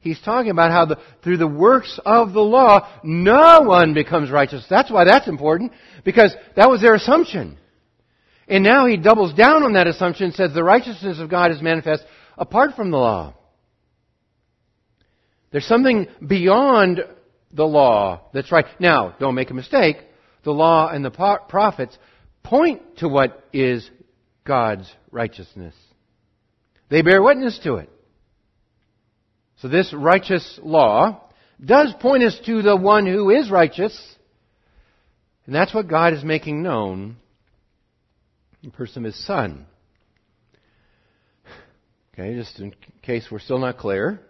he's 0.00 0.20
talking 0.20 0.50
about 0.50 0.72
how 0.72 0.84
the, 0.84 0.98
through 1.22 1.38
the 1.38 1.48
works 1.48 1.98
of 2.04 2.34
the 2.34 2.42
law, 2.42 2.86
no 3.02 3.62
one 3.62 3.94
becomes 3.94 4.30
righteous. 4.30 4.66
That's 4.68 4.90
why 4.90 5.04
that's 5.04 5.26
important, 5.26 5.72
because 6.04 6.36
that 6.54 6.68
was 6.68 6.82
their 6.82 6.96
assumption. 6.96 7.56
And 8.48 8.62
now 8.62 8.86
he 8.86 8.96
doubles 8.96 9.32
down 9.32 9.62
on 9.62 9.72
that 9.72 9.86
assumption 9.86 10.26
and 10.26 10.34
says 10.34 10.52
the 10.52 10.64
righteousness 10.64 11.18
of 11.18 11.30
God 11.30 11.50
is 11.50 11.62
manifest 11.62 12.04
apart 12.36 12.74
from 12.74 12.90
the 12.90 12.98
law. 12.98 13.34
There's 15.50 15.66
something 15.66 16.08
beyond 16.26 17.04
the 17.52 17.64
law 17.64 18.22
that's 18.34 18.50
right. 18.50 18.66
Now, 18.80 19.14
don't 19.18 19.36
make 19.36 19.50
a 19.50 19.54
mistake. 19.54 19.96
The 20.42 20.50
law 20.50 20.88
and 20.88 21.04
the 21.04 21.10
prophets 21.10 21.96
point 22.42 22.98
to 22.98 23.08
what 23.08 23.44
is 23.52 23.88
God's 24.44 24.92
righteousness. 25.10 25.74
They 26.90 27.02
bear 27.02 27.22
witness 27.22 27.58
to 27.60 27.76
it. 27.76 27.88
So 29.58 29.68
this 29.68 29.92
righteous 29.94 30.58
law 30.62 31.22
does 31.64 31.94
point 32.00 32.24
us 32.24 32.38
to 32.44 32.60
the 32.60 32.76
one 32.76 33.06
who 33.06 33.30
is 33.30 33.50
righteous. 33.50 33.98
And 35.46 35.54
that's 35.54 35.72
what 35.72 35.88
God 35.88 36.12
is 36.12 36.24
making 36.24 36.62
known 36.62 37.16
person 38.70 39.04
His 39.04 39.26
Son. 39.26 39.66
Okay, 42.12 42.36
just 42.36 42.58
in 42.60 42.74
case 43.02 43.26
we're 43.30 43.40
still 43.40 43.58
not 43.58 43.78
clear, 43.78 44.20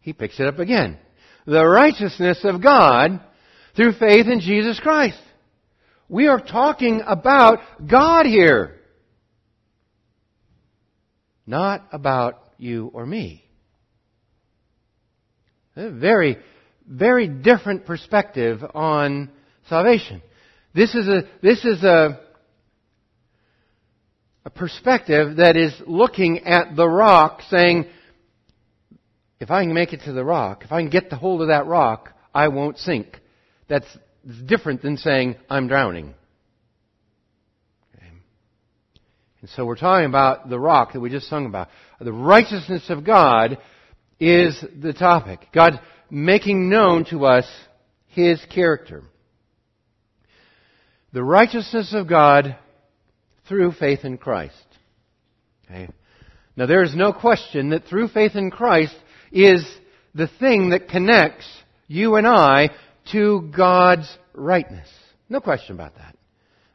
he 0.00 0.12
picks 0.12 0.38
it 0.38 0.46
up 0.46 0.58
again. 0.58 0.98
The 1.46 1.66
righteousness 1.66 2.40
of 2.44 2.62
God 2.62 3.20
through 3.74 3.94
faith 3.94 4.26
in 4.26 4.40
Jesus 4.40 4.78
Christ. 4.78 5.18
We 6.08 6.28
are 6.28 6.40
talking 6.40 7.02
about 7.04 7.58
God 7.88 8.26
here 8.26 8.78
not 11.46 11.86
about 11.92 12.42
you 12.58 12.90
or 12.94 13.04
me. 13.04 13.44
A 15.76 15.90
very, 15.90 16.38
very 16.86 17.28
different 17.28 17.86
perspective 17.86 18.60
on 18.74 19.30
salvation. 19.68 20.22
This 20.74 20.94
is 20.94 21.08
a, 21.08 21.22
this 21.42 21.64
is 21.64 21.82
a, 21.82 22.20
a 24.44 24.50
perspective 24.50 25.36
that 25.36 25.56
is 25.56 25.72
looking 25.86 26.40
at 26.40 26.74
the 26.74 26.88
rock 26.88 27.42
saying, 27.48 27.86
if 29.40 29.50
I 29.50 29.64
can 29.64 29.74
make 29.74 29.92
it 29.92 30.02
to 30.04 30.12
the 30.12 30.24
rock, 30.24 30.64
if 30.64 30.72
I 30.72 30.80
can 30.80 30.90
get 30.90 31.10
the 31.10 31.16
hold 31.16 31.42
of 31.42 31.48
that 31.48 31.66
rock, 31.66 32.10
I 32.34 32.48
won't 32.48 32.78
sink. 32.78 33.20
That's 33.68 33.86
different 34.46 34.82
than 34.82 34.96
saying, 34.96 35.36
I'm 35.48 35.68
drowning. 35.68 36.14
And 39.40 39.50
so 39.50 39.64
we're 39.64 39.76
talking 39.76 40.06
about 40.06 40.48
the 40.48 40.58
rock 40.58 40.92
that 40.92 41.00
we 41.00 41.10
just 41.10 41.28
sung 41.28 41.46
about. 41.46 41.68
The 42.00 42.12
righteousness 42.12 42.88
of 42.88 43.04
God 43.04 43.58
is 44.20 44.64
the 44.80 44.92
topic. 44.92 45.48
God 45.52 45.80
making 46.08 46.70
known 46.70 47.04
to 47.06 47.26
us 47.26 47.46
His 48.06 48.40
character. 48.54 49.02
The 51.12 51.24
righteousness 51.24 51.92
of 51.92 52.08
God 52.08 52.56
through 53.52 53.72
faith 53.72 54.06
in 54.06 54.16
Christ. 54.16 54.54
Okay. 55.66 55.86
Now 56.56 56.64
there 56.64 56.82
is 56.82 56.96
no 56.96 57.12
question 57.12 57.68
that 57.68 57.84
through 57.84 58.08
faith 58.08 58.34
in 58.34 58.50
Christ 58.50 58.96
is 59.30 59.62
the 60.14 60.26
thing 60.26 60.70
that 60.70 60.88
connects 60.88 61.44
you 61.86 62.14
and 62.14 62.26
I 62.26 62.70
to 63.12 63.50
God's 63.54 64.10
rightness. 64.32 64.88
No 65.28 65.42
question 65.42 65.74
about 65.74 65.96
that. 65.96 66.16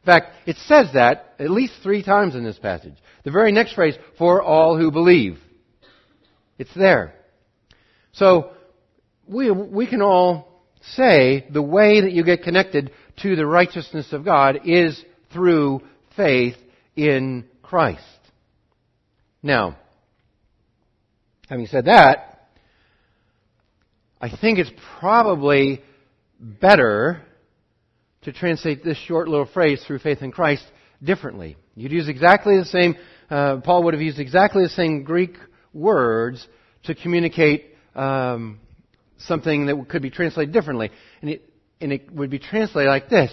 In 0.02 0.06
fact, 0.06 0.36
it 0.46 0.56
says 0.66 0.86
that 0.94 1.34
at 1.40 1.50
least 1.50 1.72
three 1.82 2.04
times 2.04 2.36
in 2.36 2.44
this 2.44 2.60
passage. 2.60 2.94
The 3.24 3.32
very 3.32 3.50
next 3.50 3.74
phrase, 3.74 3.96
for 4.16 4.40
all 4.40 4.78
who 4.78 4.92
believe. 4.92 5.36
It's 6.58 6.74
there. 6.76 7.12
So, 8.12 8.52
we, 9.26 9.50
we 9.50 9.88
can 9.88 10.00
all 10.00 10.62
say 10.94 11.44
the 11.50 11.60
way 11.60 12.02
that 12.02 12.12
you 12.12 12.22
get 12.22 12.44
connected 12.44 12.92
to 13.22 13.34
the 13.34 13.46
righteousness 13.46 14.12
of 14.12 14.24
God 14.24 14.60
is 14.64 15.04
through 15.32 15.82
faith 16.16 16.54
in 16.98 17.44
Christ. 17.62 18.02
Now, 19.40 19.78
having 21.48 21.66
said 21.66 21.84
that, 21.84 22.48
I 24.20 24.36
think 24.36 24.58
it's 24.58 24.72
probably 24.98 25.80
better 26.40 27.22
to 28.22 28.32
translate 28.32 28.82
this 28.82 28.98
short 28.98 29.28
little 29.28 29.46
phrase 29.46 29.82
through 29.86 30.00
faith 30.00 30.22
in 30.22 30.32
Christ 30.32 30.64
differently. 31.00 31.56
You'd 31.76 31.92
use 31.92 32.08
exactly 32.08 32.58
the 32.58 32.64
same, 32.64 32.96
uh, 33.30 33.58
Paul 33.58 33.84
would 33.84 33.94
have 33.94 34.02
used 34.02 34.18
exactly 34.18 34.64
the 34.64 34.68
same 34.70 35.04
Greek 35.04 35.36
words 35.72 36.44
to 36.82 36.96
communicate 36.96 37.76
um, 37.94 38.58
something 39.18 39.66
that 39.66 39.88
could 39.88 40.02
be 40.02 40.10
translated 40.10 40.52
differently. 40.52 40.90
And 41.22 41.30
it, 41.30 41.48
and 41.80 41.92
it 41.92 42.10
would 42.10 42.30
be 42.30 42.40
translated 42.40 42.90
like 42.90 43.08
this 43.08 43.32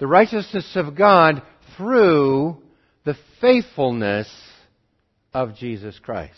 The 0.00 0.06
righteousness 0.06 0.70
of 0.74 0.94
God 0.94 1.40
through 1.78 2.62
the 3.06 3.16
faithfulness 3.40 4.28
of 5.32 5.54
Jesus 5.56 5.98
Christ. 5.98 6.34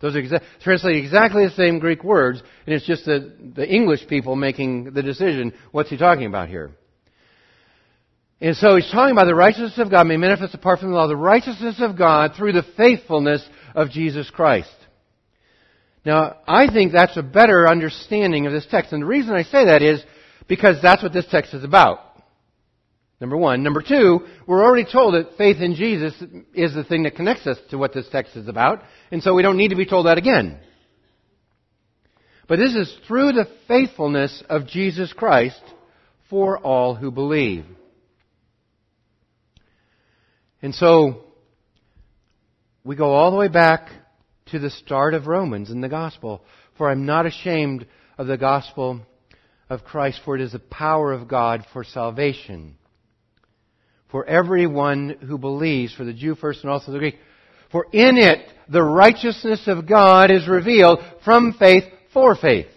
Those 0.00 0.14
are 0.14 0.22
exa- 0.22 0.96
exactly 0.96 1.44
the 1.44 1.54
same 1.54 1.80
Greek 1.80 2.04
words, 2.04 2.42
and 2.66 2.74
it's 2.74 2.86
just 2.86 3.04
the, 3.04 3.34
the 3.54 3.68
English 3.68 4.06
people 4.06 4.36
making 4.36 4.92
the 4.92 5.02
decision. 5.02 5.52
What's 5.72 5.90
he 5.90 5.96
talking 5.96 6.26
about 6.26 6.48
here? 6.48 6.70
And 8.40 8.54
so 8.54 8.76
he's 8.76 8.90
talking 8.90 9.12
about 9.12 9.26
the 9.26 9.34
righteousness 9.34 9.78
of 9.78 9.90
God 9.90 10.06
may 10.06 10.16
manifest 10.16 10.54
apart 10.54 10.80
from 10.80 10.90
the 10.90 10.96
law, 10.96 11.08
the 11.08 11.16
righteousness 11.16 11.76
of 11.80 11.98
God 11.98 12.32
through 12.36 12.52
the 12.52 12.66
faithfulness 12.76 13.46
of 13.74 13.90
Jesus 13.90 14.30
Christ. 14.30 14.74
Now, 16.04 16.36
I 16.46 16.68
think 16.72 16.92
that's 16.92 17.16
a 17.16 17.22
better 17.22 17.66
understanding 17.66 18.46
of 18.46 18.52
this 18.52 18.66
text. 18.70 18.92
And 18.92 19.02
the 19.02 19.06
reason 19.06 19.34
I 19.34 19.42
say 19.42 19.64
that 19.64 19.82
is 19.82 20.04
because 20.46 20.80
that's 20.80 21.02
what 21.02 21.12
this 21.12 21.26
text 21.28 21.54
is 21.54 21.64
about. 21.64 22.05
Number 23.20 23.36
one. 23.36 23.62
Number 23.62 23.82
two, 23.82 24.20
we're 24.46 24.62
already 24.62 24.90
told 24.90 25.14
that 25.14 25.36
faith 25.38 25.56
in 25.58 25.74
Jesus 25.74 26.14
is 26.54 26.74
the 26.74 26.84
thing 26.84 27.04
that 27.04 27.16
connects 27.16 27.46
us 27.46 27.58
to 27.70 27.78
what 27.78 27.94
this 27.94 28.08
text 28.10 28.36
is 28.36 28.48
about. 28.48 28.82
And 29.10 29.22
so 29.22 29.34
we 29.34 29.42
don't 29.42 29.56
need 29.56 29.70
to 29.70 29.76
be 29.76 29.86
told 29.86 30.06
that 30.06 30.18
again. 30.18 30.58
But 32.48 32.58
this 32.58 32.74
is 32.74 32.94
through 33.08 33.32
the 33.32 33.48
faithfulness 33.66 34.42
of 34.48 34.66
Jesus 34.66 35.12
Christ 35.12 35.60
for 36.28 36.58
all 36.58 36.94
who 36.94 37.10
believe. 37.10 37.64
And 40.62 40.74
so, 40.74 41.24
we 42.84 42.96
go 42.96 43.12
all 43.12 43.30
the 43.30 43.36
way 43.36 43.48
back 43.48 43.88
to 44.46 44.58
the 44.58 44.70
start 44.70 45.14
of 45.14 45.26
Romans 45.26 45.70
in 45.70 45.80
the 45.80 45.88
gospel. 45.88 46.44
For 46.76 46.90
I'm 46.90 47.06
not 47.06 47.26
ashamed 47.26 47.86
of 48.18 48.26
the 48.26 48.36
gospel 48.36 49.00
of 49.68 49.84
Christ, 49.84 50.20
for 50.24 50.36
it 50.36 50.42
is 50.42 50.52
the 50.52 50.58
power 50.58 51.12
of 51.12 51.28
God 51.28 51.64
for 51.72 51.82
salvation. 51.82 52.76
For 54.10 54.24
everyone 54.24 55.16
who 55.26 55.38
believes, 55.38 55.94
for 55.94 56.04
the 56.04 56.12
Jew 56.12 56.34
first 56.34 56.62
and 56.62 56.70
also 56.70 56.92
the 56.92 56.98
Greek. 56.98 57.16
For 57.72 57.86
in 57.92 58.18
it 58.18 58.46
the 58.68 58.82
righteousness 58.82 59.64
of 59.66 59.88
God 59.88 60.30
is 60.30 60.48
revealed 60.48 61.00
from 61.24 61.54
faith 61.54 61.84
for 62.12 62.36
faith. 62.36 62.68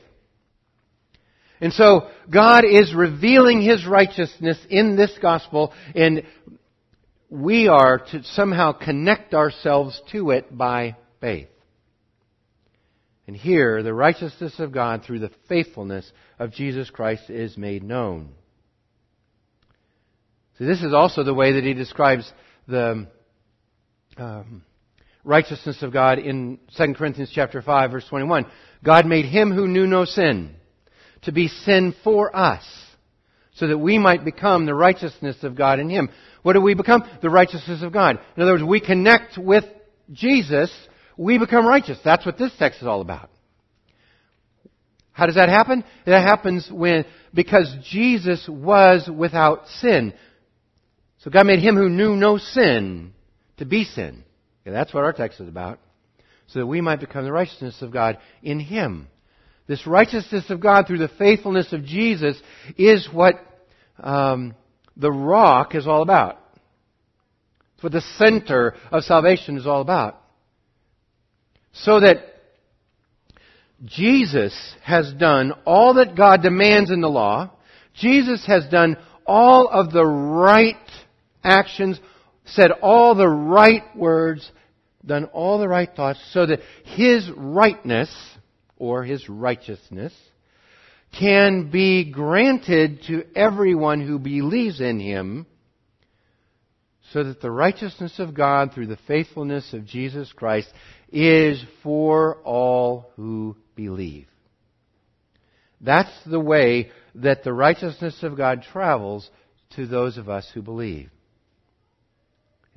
And 1.61 1.73
so 1.73 2.09
God 2.29 2.63
is 2.65 2.95
revealing 2.95 3.61
His 3.61 3.85
righteousness 3.85 4.57
in 4.69 4.95
this 4.95 5.15
gospel 5.21 5.73
and 5.93 6.23
we 7.29 7.67
are 7.67 7.99
to 8.11 8.23
somehow 8.23 8.71
connect 8.71 9.33
ourselves 9.33 10.01
to 10.11 10.31
it 10.31 10.55
by 10.55 10.95
faith. 11.21 11.49
And 13.27 13.37
here, 13.37 13.83
the 13.83 13.93
righteousness 13.93 14.59
of 14.59 14.71
God 14.71 15.03
through 15.03 15.19
the 15.19 15.31
faithfulness 15.47 16.11
of 16.39 16.51
Jesus 16.51 16.89
Christ 16.89 17.29
is 17.29 17.55
made 17.57 17.83
known. 17.83 18.29
So 20.59 20.65
this 20.65 20.83
is 20.83 20.93
also 20.93 21.23
the 21.23 21.33
way 21.33 21.53
that 21.53 21.63
he 21.63 21.73
describes 21.73 22.29
the 22.67 23.07
um, 24.17 24.63
righteousness 25.23 25.81
of 25.81 25.93
God 25.93 26.19
in 26.19 26.59
2 26.75 26.93
Corinthians 26.95 27.31
chapter 27.33 27.61
5 27.61 27.91
verse 27.91 28.05
21. 28.09 28.45
God 28.83 29.05
made 29.05 29.23
him 29.23 29.53
who 29.53 29.69
knew 29.69 29.87
no 29.87 30.03
sin 30.03 30.53
to 31.21 31.31
be 31.31 31.47
sin 31.47 31.95
for 32.03 32.35
us 32.35 32.63
so 33.53 33.67
that 33.67 33.77
we 33.77 33.97
might 33.97 34.25
become 34.25 34.65
the 34.65 34.75
righteousness 34.75 35.37
of 35.43 35.55
God 35.55 35.79
in 35.79 35.89
him. 35.89 36.09
What 36.43 36.53
do 36.53 36.61
we 36.61 36.73
become? 36.73 37.09
The 37.21 37.29
righteousness 37.29 37.81
of 37.81 37.93
God. 37.93 38.19
In 38.35 38.43
other 38.43 38.51
words, 38.51 38.63
we 38.63 38.81
connect 38.81 39.37
with 39.37 39.63
Jesus, 40.11 40.73
we 41.17 41.37
become 41.37 41.65
righteous. 41.65 41.99
That's 42.03 42.25
what 42.25 42.37
this 42.37 42.51
text 42.59 42.81
is 42.81 42.87
all 42.87 42.99
about. 42.99 43.29
How 45.11 45.25
does 45.25 45.35
that 45.35 45.49
happen? 45.49 45.83
That 46.05 46.25
happens 46.25 46.69
when, 46.71 47.05
because 47.33 47.73
Jesus 47.83 48.45
was 48.47 49.09
without 49.13 49.67
sin. 49.79 50.13
So 51.19 51.29
God 51.29 51.45
made 51.45 51.59
him 51.59 51.75
who 51.75 51.89
knew 51.89 52.15
no 52.15 52.37
sin 52.37 53.13
to 53.57 53.65
be 53.65 53.83
sin. 53.83 54.23
Okay, 54.61 54.71
that's 54.71 54.93
what 54.93 55.03
our 55.03 55.13
text 55.13 55.39
is 55.39 55.47
about. 55.47 55.79
So 56.47 56.59
that 56.59 56.67
we 56.67 56.81
might 56.81 56.99
become 56.99 57.25
the 57.25 57.31
righteousness 57.31 57.81
of 57.81 57.91
God 57.91 58.17
in 58.41 58.59
him. 58.59 59.07
This 59.67 59.85
righteousness 59.85 60.49
of 60.49 60.59
God 60.59 60.87
through 60.87 60.97
the 60.97 61.11
faithfulness 61.19 61.71
of 61.73 61.85
Jesus 61.85 62.41
is 62.77 63.07
what 63.11 63.35
um, 63.99 64.55
the 64.97 65.11
rock 65.11 65.75
is 65.75 65.87
all 65.87 66.01
about. 66.01 66.39
It's 67.75 67.83
what 67.83 67.91
the 67.91 68.01
center 68.17 68.75
of 68.91 69.03
salvation 69.03 69.57
is 69.57 69.67
all 69.67 69.81
about. 69.81 70.19
So 71.71 71.99
that 71.99 72.17
Jesus 73.85 74.75
has 74.83 75.13
done 75.13 75.53
all 75.65 75.93
that 75.95 76.15
God 76.15 76.41
demands 76.41 76.89
in 76.89 77.01
the 77.01 77.07
law. 77.07 77.51
Jesus 77.93 78.45
has 78.47 78.65
done 78.67 78.97
all 79.25 79.67
of 79.67 79.91
the 79.93 80.05
right 80.05 80.75
actions, 81.43 81.99
said 82.45 82.71
all 82.71 83.15
the 83.15 83.27
right 83.27 83.83
words, 83.95 84.49
done 85.05 85.25
all 85.25 85.59
the 85.59 85.67
right 85.67 85.89
thoughts, 85.95 86.19
so 86.33 86.45
that 86.45 86.59
His 86.83 87.29
rightness, 87.35 88.13
or 88.77 89.03
His 89.03 89.27
righteousness, 89.29 90.13
can 91.17 91.69
be 91.71 92.11
granted 92.11 93.03
to 93.07 93.23
everyone 93.35 94.05
who 94.05 94.19
believes 94.19 94.79
in 94.79 94.99
him 94.99 95.45
so 97.11 97.23
that 97.23 97.41
the 97.41 97.49
righteousness 97.49 98.19
of 98.19 98.35
God 98.35 98.71
through 98.73 98.87
the 98.87 98.99
faithfulness 99.07 99.73
of 99.73 99.85
Jesus 99.85 100.31
Christ 100.31 100.71
is 101.11 101.63
for 101.81 102.35
all 102.43 103.09
who 103.15 103.55
believe. 103.75 104.27
That's 105.81 106.11
the 106.25 106.39
way 106.39 106.91
that 107.15 107.43
the 107.43 107.53
righteousness 107.53 108.21
of 108.21 108.37
God 108.37 108.63
travels 108.71 109.27
to 109.75 109.87
those 109.87 110.17
of 110.17 110.29
us 110.29 110.47
who 110.53 110.61
believe. 110.61 111.09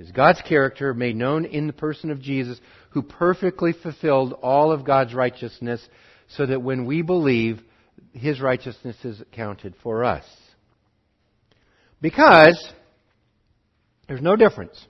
Is 0.02 0.10
God's 0.10 0.42
character 0.42 0.92
made 0.94 1.14
known 1.14 1.44
in 1.44 1.68
the 1.68 1.72
person 1.72 2.10
of 2.10 2.20
Jesus, 2.20 2.60
who 2.90 3.02
perfectly 3.02 3.72
fulfilled 3.72 4.32
all 4.42 4.72
of 4.72 4.84
God's 4.84 5.14
righteousness, 5.14 5.80
so 6.36 6.44
that 6.44 6.60
when 6.60 6.86
we 6.86 7.02
believe, 7.02 7.62
his 8.12 8.40
righteousness 8.40 8.96
is 9.04 9.20
accounted 9.20 9.74
for 9.80 10.02
us. 10.02 10.24
Because 12.00 12.58
there's 14.08 14.20
no 14.20 14.34
difference. 14.34 14.84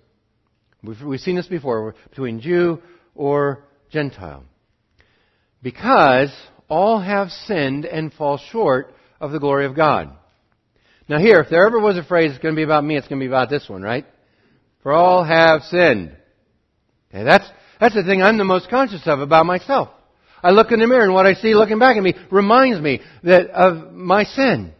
We've, 0.82 1.02
we've 1.02 1.20
seen 1.20 1.36
this 1.36 1.46
before 1.46 1.94
between 2.08 2.40
Jew 2.40 2.80
or 3.14 3.64
Gentile. 3.90 4.44
Because 5.62 6.32
all 6.70 7.00
have 7.00 7.28
sinned 7.28 7.84
and 7.84 8.14
fall 8.14 8.38
short 8.50 8.94
of 9.20 9.30
the 9.30 9.38
glory 9.38 9.66
of 9.66 9.76
God. 9.76 10.10
Now 11.06 11.18
here, 11.18 11.40
if 11.40 11.50
there 11.50 11.66
ever 11.66 11.78
was 11.78 11.98
a 11.98 12.02
phrase 12.02 12.30
it's 12.30 12.42
going 12.42 12.54
to 12.54 12.58
be 12.58 12.64
about 12.64 12.82
me, 12.82 12.96
it's 12.96 13.08
going 13.08 13.20
to 13.20 13.24
be 13.24 13.28
about 13.28 13.50
this 13.50 13.68
one, 13.68 13.82
right? 13.82 14.06
For 14.82 14.92
all 14.92 15.24
have 15.24 15.62
sinned. 15.62 16.16
Okay, 17.10 17.24
that's, 17.24 17.48
that's 17.80 17.94
the 17.94 18.04
thing 18.04 18.22
I'm 18.22 18.38
the 18.38 18.44
most 18.44 18.68
conscious 18.68 19.02
of 19.06 19.20
about 19.20 19.46
myself. 19.46 19.88
I 20.42 20.50
look 20.50 20.72
in 20.72 20.80
the 20.80 20.86
mirror 20.86 21.04
and 21.04 21.14
what 21.14 21.26
I 21.26 21.34
see 21.34 21.54
looking 21.54 21.78
back 21.78 21.96
at 21.96 22.02
me 22.02 22.14
reminds 22.30 22.80
me 22.80 23.00
that 23.22 23.50
of 23.50 23.92
my 23.92 24.24
sin. 24.24 24.72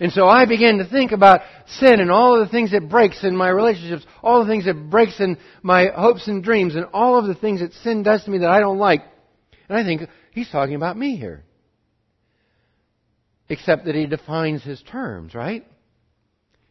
And 0.00 0.12
so 0.12 0.26
I 0.26 0.44
begin 0.44 0.78
to 0.78 0.84
think 0.84 1.12
about 1.12 1.42
sin 1.66 2.00
and 2.00 2.10
all 2.10 2.38
of 2.38 2.46
the 2.46 2.50
things 2.50 2.72
it 2.72 2.88
breaks 2.88 3.24
in 3.24 3.36
my 3.36 3.48
relationships, 3.48 4.04
all 4.22 4.44
the 4.44 4.50
things 4.50 4.66
it 4.66 4.90
breaks 4.90 5.20
in 5.20 5.38
my 5.62 5.86
hopes 5.86 6.28
and 6.28 6.42
dreams, 6.42 6.74
and 6.74 6.86
all 6.92 7.18
of 7.18 7.26
the 7.26 7.34
things 7.34 7.60
that 7.60 7.72
sin 7.72 8.02
does 8.02 8.24
to 8.24 8.30
me 8.30 8.38
that 8.38 8.50
I 8.50 8.60
don't 8.60 8.78
like. 8.78 9.02
And 9.68 9.78
I 9.78 9.84
think, 9.84 10.02
He's 10.32 10.50
talking 10.50 10.74
about 10.74 10.98
me 10.98 11.16
here. 11.16 11.44
Except 13.48 13.86
that 13.86 13.94
he 13.94 14.04
defines 14.06 14.62
his 14.62 14.82
terms, 14.82 15.34
right? 15.34 15.64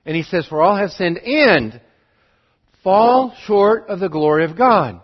And 0.06 0.16
he 0.16 0.24
says, 0.24 0.46
For 0.48 0.62
all 0.62 0.76
have 0.76 0.92
sinned 0.92 1.18
and 1.18 1.82
fall 2.84 3.34
short 3.46 3.88
of 3.88 4.00
the 4.00 4.10
glory 4.10 4.46
of 4.46 4.58
God. 4.58 5.02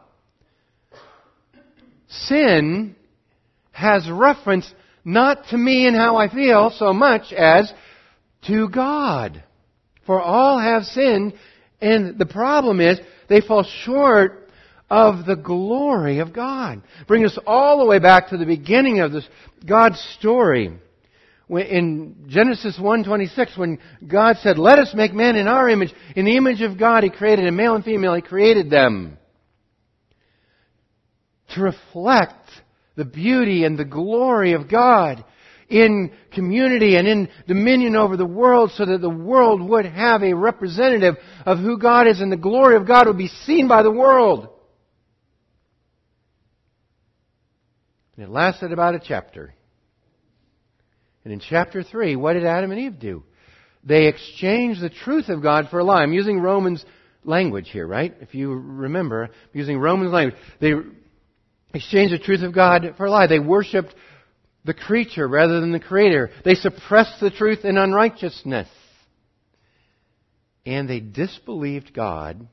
Sin 2.08 2.96
has 3.72 4.10
reference 4.10 4.72
not 5.04 5.48
to 5.50 5.58
me 5.58 5.88
and 5.88 5.96
how 5.96 6.18
I 6.18 6.30
feel 6.30 6.70
so 6.70 6.94
much 6.94 7.34
as 7.34 7.74
to 8.48 8.70
God. 8.70 9.44
For 10.06 10.22
all 10.22 10.60
have 10.60 10.84
sinned, 10.84 11.34
and 11.80 12.18
the 12.20 12.26
problem 12.26 12.80
is 12.80 13.00
they 13.28 13.42
fall 13.42 13.64
short 13.64 14.50
of 14.90 15.26
the 15.26 15.36
glory 15.36 16.20
of 16.20 16.34
God. 16.34 16.82
Bring 17.08 17.26
us 17.26 17.38
all 17.48 17.80
the 17.80 17.86
way 17.86 18.00
back 18.00 18.30
to 18.30 18.38
the 18.38 18.46
beginning 18.46 19.00
of 19.00 19.12
this 19.12 19.28
God's 19.66 20.00
story. 20.20 20.74
In 21.60 22.28
Genesis 22.30 22.78
1:26 22.80 23.58
when 23.58 23.80
God 24.08 24.38
said, 24.38 24.58
"Let 24.58 24.80
us 24.80 24.94
make 24.94 25.14
man 25.14 25.36
in 25.36 25.50
our 25.50 25.68
image, 25.68 25.94
in 26.16 26.24
the 26.24 26.38
image 26.38 26.62
of 26.62 26.78
God 26.78 27.04
he 27.04 27.10
created 27.10 27.46
a 27.46 27.52
male 27.52 27.76
and 27.76 27.84
female 27.84 28.14
he 28.14 28.22
created 28.22 28.70
them." 28.70 29.18
To 31.50 31.62
reflect 31.62 32.50
the 32.96 33.04
beauty 33.04 33.66
and 33.66 33.78
the 33.78 33.84
glory 33.84 34.54
of 34.54 34.70
God 34.70 35.26
in 35.68 36.12
community 36.32 36.96
and 36.96 37.06
in 37.06 37.30
dominion 37.48 37.98
over 37.98 38.16
the 38.16 38.26
world 38.26 38.72
so 38.72 38.86
that 38.86 39.02
the 39.02 39.10
world 39.10 39.62
would 39.62 39.86
have 39.86 40.24
a 40.24 40.34
representative 40.34 41.18
of 41.46 41.60
who 41.60 41.78
God 41.78 42.08
is 42.08 42.22
and 42.22 42.32
the 42.32 42.38
glory 42.38 42.78
of 42.78 42.88
God 42.88 43.08
would 43.08 43.18
be 43.18 43.28
seen 43.28 43.68
by 43.68 43.84
the 43.84 43.92
world. 43.92 44.48
And 48.16 48.26
it 48.26 48.30
lasted 48.30 48.72
about 48.72 48.96
a 48.96 49.00
chapter. 49.00 49.54
And 51.24 51.34
in 51.34 51.40
chapter 51.40 51.84
3, 51.84 52.16
what 52.16 52.34
did 52.34 52.46
Adam 52.46 52.72
and 52.72 52.80
Eve 52.80 53.00
do? 53.00 53.24
They 53.84 54.08
exchanged 54.08 54.82
the 54.82 54.90
truth 54.90 55.30
of 55.30 55.42
God 55.42 55.68
for 55.70 55.80
a 55.80 55.84
lie. 55.84 56.02
I'm 56.02 56.14
using 56.14 56.40
Romans 56.40 56.86
language 57.24 57.70
here, 57.70 57.86
right? 57.86 58.16
If 58.22 58.34
you 58.34 58.54
remember, 58.54 59.26
I'm 59.26 59.32
using 59.54 59.80
Romans 59.80 60.12
language. 60.12 60.40
They 60.60 60.74
exchanged 61.74 62.14
the 62.14 62.20
truth 62.20 62.42
of 62.42 62.54
God 62.54 62.94
for 62.98 63.06
a 63.06 63.12
lie. 63.12 63.28
They 63.28 63.40
worshiped 63.40 63.94
the 64.66 64.74
creature 64.74 65.28
rather 65.28 65.60
than 65.60 65.72
the 65.72 65.80
creator. 65.80 66.30
They 66.46 66.56
suppressed 66.56 67.20
the 67.20 67.32
truth 67.32 67.66
in 67.66 67.78
unrighteousness. 67.78 68.68
And 70.66 70.88
they 70.88 71.00
disbelieved 71.00 71.94
God 71.94 72.48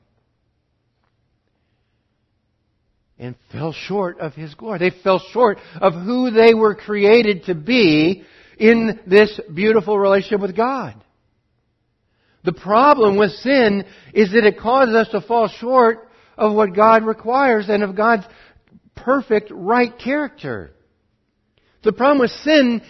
and 3.19 3.35
fell 3.51 3.73
short 3.73 4.19
of 4.19 4.33
His 4.33 4.55
glory. 4.55 4.79
They 4.79 4.91
fell 5.03 5.19
short 5.31 5.59
of 5.79 5.93
who 5.93 6.31
they 6.31 6.55
were 6.55 6.73
created 6.73 7.43
to 7.45 7.53
be 7.53 8.23
in 8.59 8.99
this 9.07 9.39
beautiful 9.53 9.97
relationship 9.97 10.41
with 10.41 10.55
God. 10.55 11.01
The 12.43 12.53
problem 12.53 13.17
with 13.17 13.31
sin 13.31 13.85
is 14.13 14.31
that 14.33 14.45
it 14.45 14.59
causes 14.59 14.95
us 14.95 15.09
to 15.09 15.21
fall 15.21 15.47
short 15.47 16.09
of 16.37 16.53
what 16.53 16.75
God 16.75 17.03
requires 17.03 17.67
and 17.69 17.83
of 17.83 17.95
God's 17.95 18.25
perfect 18.95 19.51
right 19.51 19.97
character. 19.97 20.71
The 21.83 21.93
problem 21.93 22.19
with 22.19 22.31
sin 22.31 22.81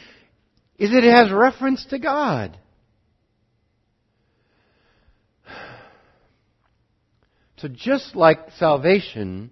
is 0.77 0.91
that 0.91 1.03
it 1.03 1.13
has 1.13 1.31
reference 1.31 1.85
to 1.87 1.99
God. 1.99 2.57
So 7.57 7.67
just 7.67 8.15
like 8.15 8.51
salvation 8.57 9.51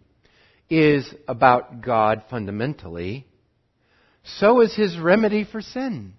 is 0.69 1.13
about 1.27 1.81
God 1.81 2.23
fundamentally, 2.29 3.27
so 4.39 4.61
is 4.61 4.75
his 4.75 4.97
remedy 4.97 5.43
for 5.43 5.61
sin. 5.61 6.13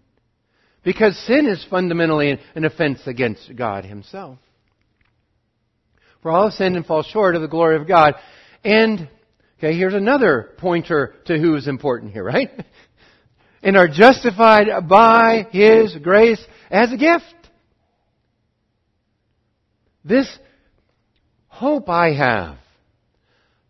Because 0.82 1.18
sin 1.26 1.46
is 1.46 1.64
fundamentally 1.68 2.38
an 2.54 2.64
offense 2.64 3.00
against 3.06 3.54
God 3.54 3.84
himself. 3.84 4.38
For 6.22 6.30
all 6.30 6.44
have 6.44 6.54
sinned 6.54 6.76
and 6.76 6.86
fall 6.86 7.02
short 7.02 7.36
of 7.36 7.42
the 7.42 7.48
glory 7.48 7.76
of 7.76 7.86
God. 7.86 8.14
And, 8.64 9.08
okay, 9.58 9.76
here's 9.76 9.94
another 9.94 10.50
pointer 10.58 11.14
to 11.26 11.38
who 11.38 11.54
is 11.56 11.68
important 11.68 12.12
here, 12.12 12.24
right? 12.24 12.50
and 13.62 13.76
are 13.76 13.88
justified 13.88 14.66
by 14.88 15.46
his 15.50 15.94
grace 15.96 16.42
as 16.70 16.92
a 16.92 16.96
gift. 16.96 17.24
This 20.04 20.38
hope 21.48 21.88
I 21.88 22.14
have 22.14 22.56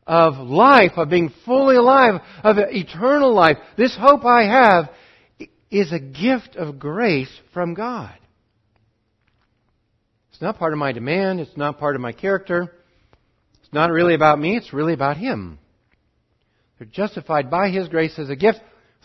of 0.09 0.39
life, 0.39 0.93
of 0.97 1.11
being 1.11 1.31
fully 1.45 1.77
alive, 1.77 2.23
of 2.43 2.57
eternal 2.59 3.35
life, 3.35 3.59
this 3.77 3.95
hope 3.95 4.25
I 4.25 4.45
have 4.45 4.91
is 5.71 5.93
a 5.93 5.99
gift 6.01 6.57
of 6.57 6.79
grace 6.79 7.31
from 7.53 7.75
God. 7.75 8.15
It's 10.31 10.41
not 10.41 10.59
part 10.59 10.73
of 10.73 10.79
my 10.79 10.93
demand. 10.93 11.41
It's 11.41 11.57
not 11.57 11.79
part 11.79 11.95
of 11.95 12.01
my 12.01 12.13
character. 12.13 12.73
It's 13.61 13.73
not 13.73 13.91
really 13.91 14.15
about 14.15 14.39
me. 14.39 14.57
It's 14.57 14.73
really 14.73 14.95
about 14.95 15.19
Him. 15.19 15.59
They're 16.79 16.89
justified 16.89 17.51
by 17.51 17.69
His 17.69 17.89
grace 17.89 18.19
as 18.19 18.31
a 18.31 18.37
gift 18.37 18.61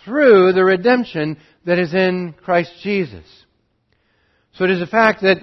through 0.05 0.53
the 0.53 0.63
redemption 0.63 1.37
that 1.65 1.79
is 1.79 1.93
in 1.93 2.33
Christ 2.43 2.71
Jesus. 2.81 3.25
So 4.53 4.63
it 4.63 4.69
is 4.69 4.81
a 4.81 4.87
fact 4.87 5.23
that, 5.23 5.37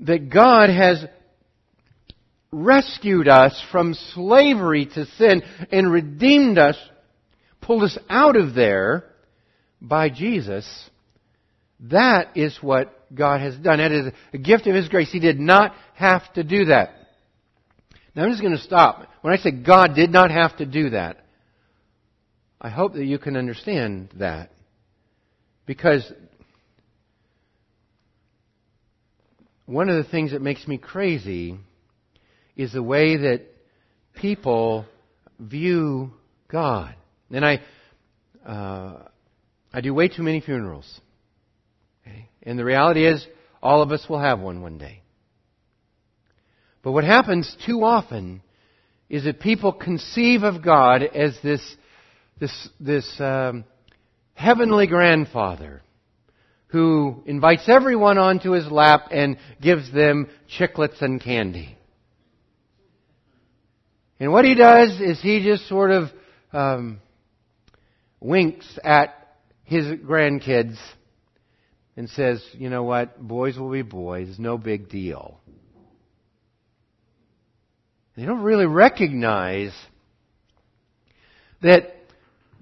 that 0.00 0.30
God 0.30 0.70
has 0.70 1.04
rescued 2.54 3.28
us 3.28 3.60
from 3.72 3.94
slavery 4.14 4.86
to 4.86 5.06
sin 5.06 5.42
and 5.70 5.90
redeemed 5.90 6.58
us, 6.58 6.76
pulled 7.60 7.82
us 7.82 7.98
out 8.08 8.36
of 8.36 8.54
there 8.54 9.04
by 9.80 10.08
Jesus, 10.08 10.90
that 11.80 12.36
is 12.36 12.56
what 12.60 12.92
God 13.14 13.40
has 13.40 13.56
done. 13.56 13.78
That 13.78 13.92
is 13.92 14.12
a 14.32 14.38
gift 14.38 14.66
of 14.66 14.74
His 14.74 14.88
grace. 14.88 15.10
He 15.10 15.20
did 15.20 15.38
not 15.38 15.74
have 15.94 16.32
to 16.34 16.44
do 16.44 16.66
that. 16.66 16.94
Now 18.14 18.24
I'm 18.24 18.30
just 18.30 18.42
going 18.42 18.56
to 18.56 18.62
stop. 18.62 19.08
When 19.22 19.34
I 19.34 19.36
say 19.36 19.50
God 19.50 19.94
did 19.94 20.10
not 20.10 20.30
have 20.30 20.56
to 20.58 20.66
do 20.66 20.90
that, 20.90 21.18
I 22.60 22.70
hope 22.70 22.94
that 22.94 23.04
you 23.04 23.18
can 23.18 23.36
understand 23.36 24.10
that. 24.16 24.50
Because 25.66 26.10
one 29.66 29.88
of 29.88 30.02
the 30.02 30.10
things 30.10 30.32
that 30.32 30.42
makes 30.42 30.66
me 30.68 30.78
crazy 30.78 31.58
is 32.56 32.72
the 32.72 32.82
way 32.82 33.16
that 33.16 33.42
people 34.14 34.86
view 35.38 36.12
God. 36.48 36.94
And 37.30 37.44
I, 37.44 37.60
uh, 38.46 39.08
I 39.72 39.80
do 39.80 39.92
way 39.92 40.08
too 40.08 40.22
many 40.22 40.40
funerals. 40.40 41.00
Okay? 42.02 42.28
And 42.42 42.58
the 42.58 42.64
reality 42.64 43.06
is, 43.06 43.26
all 43.62 43.82
of 43.82 43.92
us 43.92 44.06
will 44.08 44.20
have 44.20 44.40
one 44.40 44.60
one 44.60 44.78
day. 44.78 45.02
But 46.82 46.92
what 46.92 47.04
happens 47.04 47.56
too 47.66 47.82
often 47.82 48.42
is 49.08 49.24
that 49.24 49.40
people 49.40 49.72
conceive 49.72 50.42
of 50.42 50.62
God 50.62 51.02
as 51.02 51.36
this, 51.42 51.76
this, 52.38 52.68
this 52.78 53.20
um, 53.20 53.64
heavenly 54.34 54.86
grandfather 54.86 55.82
who 56.66 57.22
invites 57.24 57.68
everyone 57.68 58.18
onto 58.18 58.50
his 58.50 58.66
lap 58.66 59.08
and 59.10 59.38
gives 59.62 59.90
them 59.92 60.28
chiclets 60.58 61.00
and 61.00 61.22
candy. 61.22 61.73
And 64.20 64.32
what 64.32 64.44
he 64.44 64.54
does 64.54 65.00
is 65.00 65.20
he 65.20 65.42
just 65.42 65.68
sort 65.68 65.90
of 65.90 66.08
um, 66.52 67.00
winks 68.20 68.66
at 68.82 69.36
his 69.64 69.86
grandkids 70.00 70.76
and 71.96 72.08
says, 72.10 72.44
you 72.52 72.70
know 72.70 72.82
what, 72.82 73.20
boys 73.20 73.58
will 73.58 73.70
be 73.70 73.82
boys, 73.82 74.38
no 74.38 74.58
big 74.58 74.88
deal. 74.88 75.40
They 78.16 78.24
don't 78.24 78.42
really 78.42 78.66
recognize 78.66 79.72
that 81.62 81.94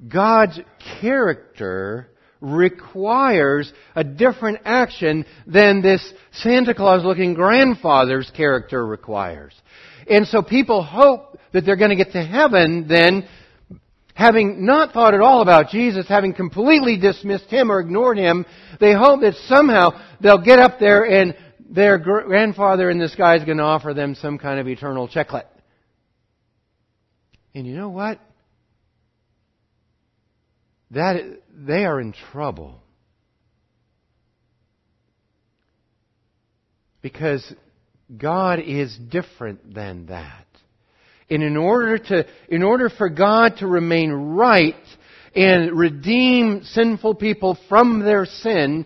God's 0.09 0.59
character 1.01 2.09
requires 2.41 3.73
a 3.95 4.03
different 4.03 4.61
action 4.65 5.27
than 5.47 5.83
this 5.83 6.13
Santa 6.33 6.75
Claus 6.75 7.05
looking 7.05 7.35
grandfather's 7.35 8.31
character 8.35 8.85
requires. 8.85 9.55
And 10.09 10.27
so 10.27 10.43
people 10.43 10.83
hope 10.83 11.32
that 11.53 11.65
they're 11.65 11.77
going 11.77 11.91
to 11.91 11.97
get 11.97 12.13
to 12.13 12.23
heaven 12.23 12.87
then 12.89 13.27
having 14.15 14.65
not 14.65 14.93
thought 14.93 15.15
at 15.15 15.21
all 15.21 15.43
about 15.43 15.71
Jesus, 15.71 16.07
having 16.09 16.35
completely 16.35 16.97
dismissed 16.97 17.47
him 17.47 17.71
or 17.71 17.81
ignored 17.81 18.19
him, 18.19 18.45
they 18.81 18.93
hope 18.93 19.21
that 19.23 19.35
somehow 19.47 19.91
they'll 20.21 20.43
get 20.43 20.59
up 20.59 20.79
there 20.79 21.05
and 21.05 21.35
their 21.69 21.99
grandfather 21.99 22.91
in 22.91 22.99
the 22.99 23.09
sky 23.09 23.37
is 23.37 23.45
going 23.45 23.59
to 23.59 23.65
offer 23.65 23.95
them 23.95 24.15
some 24.15 24.39
kind 24.39 24.61
of 24.61 24.69
eternal 24.69 25.09
chiclet. 25.09 25.45
And 27.55 27.67
you 27.67 27.75
know 27.75 27.89
what? 27.89 28.21
That 30.91 31.17
they 31.55 31.85
are 31.85 32.01
in 32.01 32.15
trouble. 32.33 32.83
Because 37.01 37.53
God 38.17 38.61
is 38.61 38.97
different 38.97 39.75
than 39.75 40.07
that. 40.07 40.47
And 41.33 41.43
in 41.43 41.57
order 41.57 41.97
to, 41.97 42.27
in 42.49 42.63
order 42.63 42.91
for 42.91 43.09
God 43.09 43.57
to 43.59 43.67
remain 43.67 44.13
right 44.13 44.75
and 45.35 45.73
redeem 45.73 46.63
sinful 46.63 47.15
people 47.15 47.57
from 47.71 48.01
their 48.01 48.27
sin, 48.27 48.85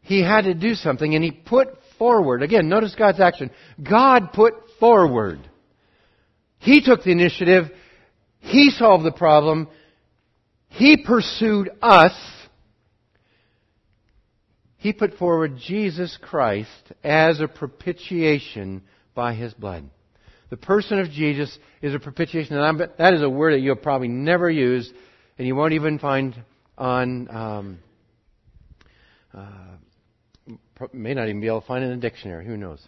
he 0.00 0.22
had 0.22 0.44
to 0.44 0.54
do 0.54 0.74
something 0.74 1.14
and 1.14 1.22
he 1.22 1.30
put 1.30 1.68
forward, 1.98 2.42
again, 2.42 2.70
notice 2.70 2.94
God's 2.94 3.20
action. 3.20 3.50
God 3.82 4.32
put 4.32 4.54
forward. 4.80 5.38
He 6.60 6.82
took 6.82 7.02
the 7.02 7.12
initiative. 7.12 7.66
He 8.38 8.70
solved 8.70 9.04
the 9.04 9.12
problem. 9.12 9.68
He 10.68 10.96
pursued 10.96 11.68
us. 11.82 12.18
He 14.78 14.94
put 14.94 15.18
forward 15.18 15.58
Jesus 15.58 16.18
Christ 16.22 16.92
as 17.04 17.38
a 17.40 17.48
propitiation 17.48 18.82
by 19.14 19.34
His 19.34 19.52
blood. 19.52 19.90
The 20.52 20.58
person 20.58 20.98
of 20.98 21.08
Jesus 21.08 21.58
is 21.80 21.94
a 21.94 21.98
propitiation. 21.98 22.58
And 22.58 22.78
that 22.98 23.14
is 23.14 23.22
a 23.22 23.30
word 23.30 23.54
that 23.54 23.60
you'll 23.60 23.74
probably 23.74 24.08
never 24.08 24.50
use, 24.50 24.92
and 25.38 25.46
you 25.46 25.56
won't 25.56 25.72
even 25.72 25.98
find 25.98 26.34
on, 26.76 27.34
um, 27.34 27.78
uh, 29.32 30.88
may 30.92 31.14
not 31.14 31.28
even 31.28 31.40
be 31.40 31.46
able 31.46 31.62
to 31.62 31.66
find 31.66 31.82
in 31.82 31.92
a 31.92 31.96
dictionary. 31.96 32.44
Who 32.44 32.58
knows? 32.58 32.86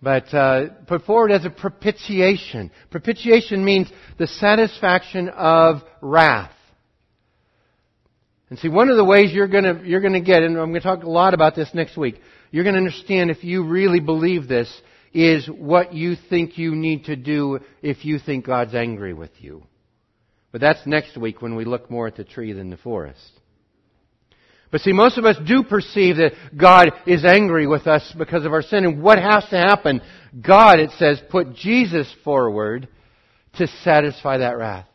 But 0.00 0.32
uh, 0.32 0.68
put 0.86 1.02
forward 1.04 1.30
as 1.30 1.44
a 1.44 1.50
propitiation. 1.50 2.70
Propitiation 2.90 3.62
means 3.62 3.92
the 4.18 4.26
satisfaction 4.26 5.28
of 5.28 5.82
wrath. 6.00 6.52
And 8.48 8.58
see, 8.58 8.68
one 8.68 8.88
of 8.88 8.96
the 8.96 9.04
ways 9.04 9.30
you're 9.30 9.46
going 9.46 9.84
you're 9.84 10.00
to 10.00 10.20
get, 10.22 10.42
and 10.42 10.56
I'm 10.56 10.70
going 10.70 10.80
to 10.80 10.80
talk 10.80 11.02
a 11.02 11.10
lot 11.10 11.34
about 11.34 11.54
this 11.54 11.68
next 11.74 11.98
week, 11.98 12.18
you're 12.50 12.64
going 12.64 12.76
to 12.76 12.80
understand 12.80 13.30
if 13.30 13.44
you 13.44 13.68
really 13.68 14.00
believe 14.00 14.48
this, 14.48 14.74
is 15.14 15.46
what 15.46 15.94
you 15.94 16.16
think 16.28 16.58
you 16.58 16.74
need 16.74 17.04
to 17.04 17.16
do 17.16 17.60
if 17.80 18.04
you 18.04 18.18
think 18.18 18.44
God's 18.44 18.74
angry 18.74 19.14
with 19.14 19.30
you. 19.38 19.62
But 20.50 20.60
that's 20.60 20.86
next 20.86 21.16
week 21.16 21.40
when 21.40 21.54
we 21.54 21.64
look 21.64 21.90
more 21.90 22.06
at 22.08 22.16
the 22.16 22.24
tree 22.24 22.52
than 22.52 22.70
the 22.70 22.76
forest. 22.76 23.30
But 24.70 24.80
see, 24.80 24.92
most 24.92 25.18
of 25.18 25.24
us 25.24 25.36
do 25.46 25.62
perceive 25.62 26.16
that 26.16 26.32
God 26.56 26.90
is 27.06 27.24
angry 27.24 27.68
with 27.68 27.86
us 27.86 28.12
because 28.18 28.44
of 28.44 28.52
our 28.52 28.62
sin. 28.62 28.84
And 28.84 29.02
what 29.02 29.18
has 29.18 29.44
to 29.50 29.56
happen? 29.56 30.00
God, 30.40 30.80
it 30.80 30.90
says, 30.98 31.22
put 31.30 31.54
Jesus 31.54 32.12
forward 32.24 32.88
to 33.58 33.68
satisfy 33.84 34.38
that 34.38 34.58
wrath. 34.58 34.88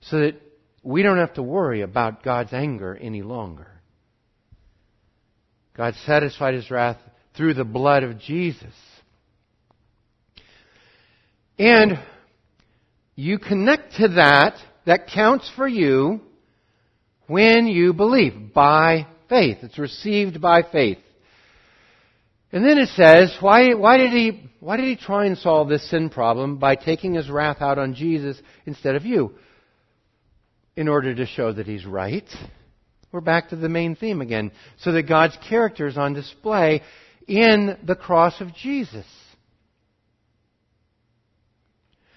So 0.00 0.18
that 0.18 0.42
we 0.82 1.04
don't 1.04 1.18
have 1.18 1.34
to 1.34 1.42
worry 1.42 1.82
about 1.82 2.24
God's 2.24 2.52
anger 2.52 2.96
any 2.96 3.22
longer. 3.22 3.68
God 5.76 5.94
satisfied 6.04 6.54
his 6.54 6.68
wrath 6.70 6.98
through 7.36 7.54
the 7.54 7.64
blood 7.64 8.02
of 8.02 8.18
Jesus. 8.18 8.74
And 11.58 11.98
you 13.14 13.38
connect 13.38 13.94
to 13.96 14.08
that, 14.08 14.56
that 14.84 15.08
counts 15.08 15.50
for 15.56 15.66
you 15.66 16.20
when 17.26 17.66
you 17.66 17.92
believe 17.92 18.52
by 18.52 19.06
faith. 19.28 19.58
It's 19.62 19.78
received 19.78 20.40
by 20.40 20.62
faith. 20.62 20.98
And 22.52 22.64
then 22.64 22.78
it 22.78 22.90
says, 22.90 23.36
why, 23.40 23.74
why, 23.74 23.96
did 23.96 24.10
he, 24.10 24.50
why 24.60 24.76
did 24.76 24.86
he 24.86 24.96
try 24.96 25.26
and 25.26 25.36
solve 25.36 25.68
this 25.68 25.88
sin 25.90 26.10
problem 26.10 26.58
by 26.58 26.76
taking 26.76 27.14
his 27.14 27.28
wrath 27.28 27.60
out 27.60 27.78
on 27.78 27.94
Jesus 27.94 28.40
instead 28.66 28.94
of 28.94 29.04
you? 29.04 29.32
In 30.76 30.88
order 30.88 31.14
to 31.14 31.26
show 31.26 31.52
that 31.52 31.66
he's 31.66 31.86
right. 31.86 32.28
We're 33.10 33.20
back 33.22 33.48
to 33.48 33.56
the 33.56 33.68
main 33.68 33.96
theme 33.96 34.20
again. 34.20 34.52
So 34.80 34.92
that 34.92 35.08
God's 35.08 35.36
character 35.48 35.86
is 35.86 35.96
on 35.96 36.12
display 36.12 36.82
in 37.26 37.78
the 37.82 37.96
cross 37.96 38.40
of 38.40 38.54
Jesus. 38.54 39.06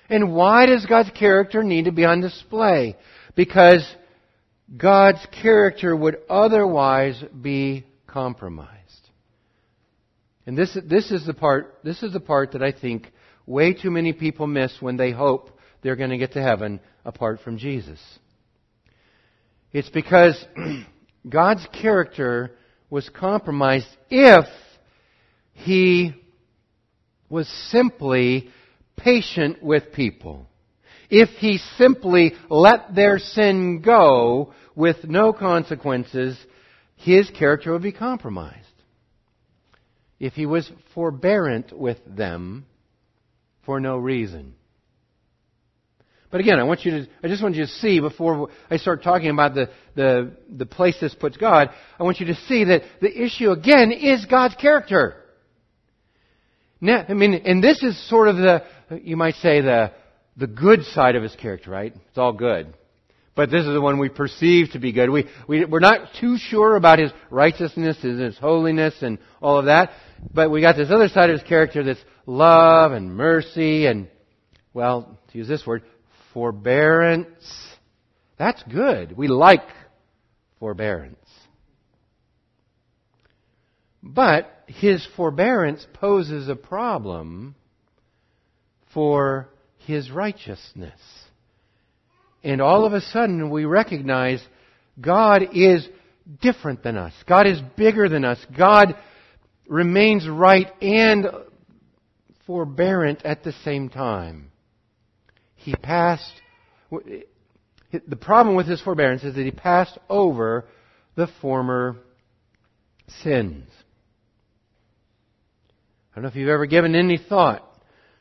And 0.10 0.34
why 0.34 0.65
does 0.65 0.86
God's 0.86 1.12
character 1.12 1.63
need 1.63 1.86
to 1.86 1.91
be 1.91 2.06
on 2.06 2.22
display? 2.22 2.95
Because 3.36 3.88
God's 4.76 5.26
character 5.41 5.95
would 5.95 6.17
otherwise 6.30 7.24
be 7.41 7.86
compromised. 8.08 8.76
And 10.45 10.58
this, 10.58 10.76
this 10.86 11.12
is 11.12 11.26
the 11.26 11.34
part, 11.34 11.78
this 11.84 12.02
is 12.02 12.13
the 12.13 12.19
part 12.19 12.54
that 12.54 12.63
I 12.63 12.72
think 12.72 13.12
way 13.45 13.74
too 13.74 13.91
many 13.91 14.13
people 14.13 14.48
miss 14.48 14.76
when 14.80 14.98
they 14.98 15.12
hope 15.12 15.52
they're 15.82 15.95
going 15.95 16.10
to 16.10 16.17
get 16.17 16.34
to 16.34 16.41
heaven 16.41 16.80
apart 17.06 17.39
from 17.41 17.58
Jesus. 17.58 18.00
It's 19.72 19.89
because 19.89 20.43
God's 21.30 21.65
character 21.72 22.56
was 22.89 23.08
compromised 23.10 23.88
if 24.10 24.45
he 25.54 26.15
was 27.30 27.48
simply 27.69 28.50
patient 28.99 29.63
with 29.63 29.93
people. 29.93 30.47
If 31.09 31.29
he 31.39 31.57
simply 31.77 32.33
let 32.49 32.93
their 32.93 33.17
sin 33.17 33.81
go 33.81 34.53
with 34.75 35.03
no 35.03 35.33
consequences, 35.33 36.38
his 36.95 37.29
character 37.31 37.71
would 37.73 37.81
be 37.81 37.91
compromised. 37.91 38.65
If 40.19 40.33
he 40.33 40.45
was 40.45 40.69
forbearant 40.93 41.71
with 41.77 41.97
them 42.05 42.65
for 43.65 43.79
no 43.79 43.97
reason. 43.97 44.55
But 46.31 46.41
again, 46.41 46.59
I 46.59 46.63
want 46.63 46.85
you 46.85 46.91
to, 46.91 47.07
I 47.23 47.27
just 47.27 47.41
want 47.41 47.55
you 47.55 47.65
to 47.65 47.71
see 47.71 47.99
before 47.99 48.49
I 48.69 48.77
start 48.77 49.01
talking 49.01 49.31
about 49.31 49.55
the, 49.55 49.69
the, 49.95 50.31
the 50.47 50.65
place 50.65 50.95
this 51.01 51.15
puts 51.15 51.38
God, 51.38 51.69
I 51.99 52.03
want 52.03 52.19
you 52.19 52.27
to 52.27 52.35
see 52.47 52.65
that 52.65 52.83
the 53.01 53.23
issue 53.23 53.49
again 53.49 53.91
is 53.91 54.25
God's 54.25 54.55
character. 54.55 55.15
Now, 56.81 57.03
I 57.09 57.13
mean, 57.13 57.33
and 57.33 57.63
this 57.63 57.81
is 57.81 57.97
sort 58.09 58.27
of 58.27 58.38
the, 58.38 58.63
you 59.02 59.17
might 59.17 59.36
say, 59.36 59.62
the, 59.62 59.91
the 60.38 60.47
good 60.47 60.84
side 60.86 61.15
of 61.15 61.23
his 61.23 61.36
character, 61.36 61.71
right? 61.71 61.93
It's 62.10 62.17
all 62.17 62.34
good. 62.34 62.73
But 63.36 63.52
this 63.52 63.62
is 63.62 63.73
the 63.73 63.82
one 63.82 63.99
we 63.99 64.10
perceive 64.10 64.71
to 64.71 64.80
be 64.80 64.91
good. 64.91 65.10
We, 65.10 65.25
we, 65.47 65.63
we're 65.63 65.80
not 65.80 66.10
too 66.19 66.38
sure 66.38 66.75
about 66.75 66.99
his 66.99 67.12
righteousness 67.30 67.97
and 68.04 68.19
his 68.19 68.38
holiness 68.38 68.95
and 69.02 69.17
all 69.41 69.58
of 69.60 69.65
that. 69.65 69.91
But 70.34 70.52
we 70.52 70.62
got 70.62 70.75
this 70.75 70.91
other 70.91 71.08
side 71.08 71.30
of 71.30 71.39
his 71.39 71.47
character 71.47 71.84
that's 71.84 72.04
love 72.25 72.91
and 72.91 73.15
mercy 73.15 73.86
and, 73.86 74.10
well, 74.73 75.17
to 75.32 75.38
use 75.38 75.47
this 75.47 75.65
word, 75.65 75.84
forbearance. 76.34 77.45
That's 78.38 78.62
good. 78.63 79.15
We 79.15 79.28
like 79.30 79.63
forbearance. 80.60 81.15
But 84.04 84.52
his 84.67 85.08
forbearance 85.15 85.86
poses 85.93 86.49
a 86.49 86.56
problem 86.56 87.56
for 88.93 89.49
his 89.86 90.12
righteousness. 90.12 90.99
And 92.43 92.62
all 92.62 92.86
of 92.86 92.93
a 92.93 93.02
sudden 93.02 93.49
we 93.49 93.65
recognize 93.65 94.41
God 94.99 95.43
is 95.54 95.88
different 96.41 96.84
than 96.84 96.97
us. 96.97 97.13
God 97.28 97.47
is 97.47 97.60
bigger 97.75 98.08
than 98.08 98.23
us. 98.23 98.39
God 98.58 98.95
remains 99.67 100.28
right 100.28 100.67
and 100.82 101.28
forbearant 102.45 103.25
at 103.25 103.43
the 103.43 103.54
same 103.63 103.89
time. 103.89 104.52
He 105.56 105.75
passed, 105.75 106.32
the 106.91 108.15
problem 108.15 108.56
with 108.56 108.67
his 108.67 108.82
forbearance 108.82 109.23
is 109.23 109.36
that 109.36 109.43
he 109.43 109.52
passed 109.52 109.97
over 110.10 110.65
the 111.15 111.28
former 111.41 111.97
sins. 113.23 113.67
I 116.12 116.15
don't 116.15 116.23
know 116.23 116.30
if 116.30 116.36
you've 116.36 116.49
ever 116.49 116.65
given 116.65 116.95
any 116.95 117.17
thought 117.17 117.68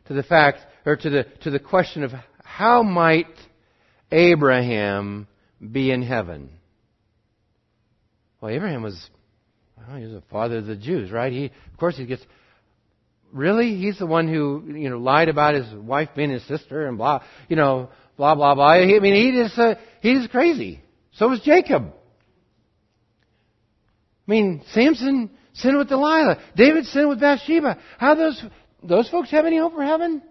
to 0.08 0.14
the 0.14 0.22
fact, 0.22 0.58
or 0.84 0.96
to 0.96 1.10
the, 1.10 1.24
to 1.42 1.50
the 1.50 1.58
question 1.58 2.02
of 2.02 2.12
how 2.42 2.82
might 2.82 3.26
Abraham 4.10 5.28
be 5.60 5.90
in 5.90 6.02
heaven? 6.02 6.50
Well, 8.40 8.50
Abraham 8.50 8.82
was, 8.82 9.10
well, 9.76 9.96
he 9.96 10.04
was 10.04 10.12
the 10.12 10.22
father 10.30 10.58
of 10.58 10.66
the 10.66 10.76
Jews, 10.76 11.10
right? 11.10 11.32
He, 11.32 11.46
of 11.46 11.78
course, 11.78 11.96
he 11.96 12.06
gets, 12.06 12.22
really? 13.32 13.76
He's 13.76 13.98
the 13.98 14.06
one 14.06 14.28
who, 14.28 14.64
you 14.74 14.90
know, 14.90 14.98
lied 14.98 15.28
about 15.28 15.54
his 15.54 15.72
wife 15.74 16.10
being 16.16 16.30
his 16.30 16.46
sister 16.46 16.86
and 16.86 16.96
blah, 16.96 17.22
you 17.48 17.56
know, 17.56 17.90
blah, 18.16 18.34
blah, 18.34 18.54
blah. 18.54 18.72
I 18.72 18.98
mean, 19.00 19.14
he 19.14 19.32
just, 19.42 19.58
uh, 19.58 19.74
he's 20.00 20.26
crazy. 20.28 20.80
So 21.12 21.28
was 21.28 21.40
Jacob. 21.40 21.92
I 24.26 24.30
mean, 24.30 24.62
Samson 24.72 25.30
sinned 25.54 25.76
with 25.76 25.88
Delilah. 25.88 26.38
David 26.56 26.86
sinned 26.86 27.08
with 27.08 27.20
Bathsheba. 27.20 27.78
How 27.98 28.14
those 28.14 28.42
those 28.82 29.08
folks 29.08 29.30
have 29.30 29.46
any 29.46 29.58
hope 29.58 29.74
for 29.74 29.84
heaven? 29.84 30.22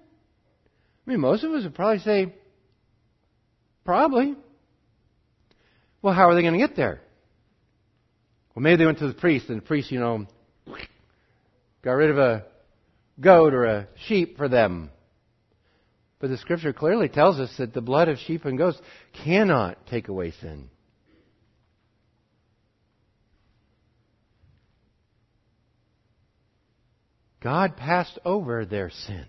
I 1.06 1.10
mean, 1.10 1.20
most 1.20 1.44
of 1.44 1.52
us 1.52 1.64
would 1.64 1.76
probably 1.76 2.00
say, 2.00 2.34
probably. 3.86 4.36
Well, 6.02 6.14
how 6.14 6.30
are 6.30 6.36
they 6.36 6.42
going 6.42 6.54
to 6.54 6.60
get 6.60 6.76
there? 6.76 7.02
Well, 8.56 8.64
maybe 8.64 8.78
they 8.78 8.86
went 8.86 9.00
to 9.00 9.08
the 9.08 9.14
priest, 9.14 9.50
and 9.50 9.58
the 9.58 9.66
priest, 9.66 9.92
you 9.92 10.00
know, 10.00 10.26
got 11.84 11.92
rid 11.92 12.10
of 12.10 12.18
a 12.18 12.46
goat 13.20 13.54
or 13.54 13.66
a 13.66 13.88
sheep 14.08 14.38
for 14.38 14.48
them. 14.50 14.90
But 16.20 16.30
the 16.30 16.38
scripture 16.38 16.74
clearly 16.74 17.10
tells 17.10 17.40
us 17.40 17.54
that 17.58 17.74
the 17.74 17.82
blood 17.82 18.10
of 18.10 18.18
sheep 18.18 18.46
and 18.46 18.58
goats 18.58 18.80
cannot 19.24 19.86
take 19.88 20.08
away 20.08 20.32
sin. 20.42 20.70
God 27.48 27.78
passed 27.78 28.20
over 28.26 28.66
their 28.66 28.90
sin. 28.90 29.26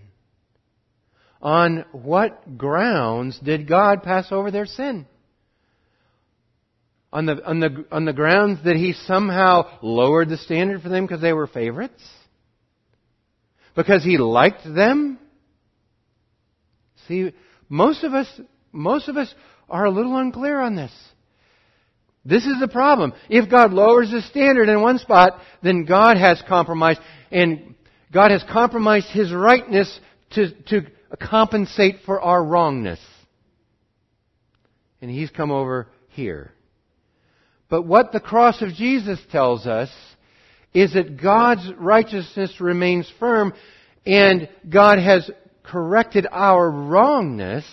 On 1.41 1.85
what 1.93 2.59
grounds 2.59 3.39
did 3.39 3.69
God 3.69 4.03
pass 4.03 4.33
over 4.33 4.51
their 4.51 4.67
sin? 4.67 5.07
On 7.13 7.27
the, 7.27 7.41
on 7.47 7.61
the, 7.61 7.85
on 7.93 8.07
the 8.07 8.13
grounds 8.13 8.59
that 8.65 8.75
he 8.75 8.93
somehow 8.93 9.71
lowered 9.83 10.31
the 10.31 10.37
standard 10.37 10.83
for 10.83 10.89
them 10.89 11.07
because 11.07 11.21
they 11.21 11.33
were 11.33 11.47
favorites? 11.47 12.03
Because 13.77 14.03
he 14.03 14.19
liked 14.19 14.65
them? 14.65 15.21
See, 17.07 17.33
most 17.69 18.03
of 18.03 18.15
us, 18.15 18.27
most 18.73 19.09
of 19.09 19.17
us 19.17 19.33
are 19.69 19.85
a 19.85 19.93
little 19.93 20.17
unclear 20.17 20.59
on 20.59 20.75
this. 20.75 20.91
This 22.25 22.45
is 22.45 22.59
the 22.59 22.67
problem. 22.67 23.13
If 23.31 23.49
God 23.49 23.73
lowers 23.73 24.11
the 24.11 24.23
standard 24.23 24.69
in 24.69 24.83
one 24.83 24.99
spot, 24.99 25.41
then 25.63 25.85
God 25.85 26.17
has 26.17 26.43
compromised, 26.49 27.01
and 27.31 27.77
God 28.13 28.31
has 28.31 28.45
compromised 28.51 29.09
His 29.09 29.33
rightness 29.33 30.01
to, 30.31 30.51
to 30.65 30.83
compensate 31.21 31.97
for 32.05 32.21
our 32.21 32.43
wrongness. 32.43 33.01
And 35.01 35.11
He's 35.11 35.31
come 35.31 35.51
over 35.51 35.89
here. 36.09 36.53
But 37.69 37.83
what 37.83 38.13
the 38.13 38.21
cross 38.21 38.63
of 38.63 38.73
Jesus 38.73 39.21
tells 39.31 39.67
us 39.67 39.91
is 40.73 40.95
that 40.95 41.21
God's 41.21 41.71
righteousness 41.77 42.61
remains 42.61 43.11
firm 43.19 43.53
and 44.07 44.49
God 44.69 44.99
has 44.99 45.31
corrected 45.63 46.27
our 46.31 46.71
wrongness 46.71 47.65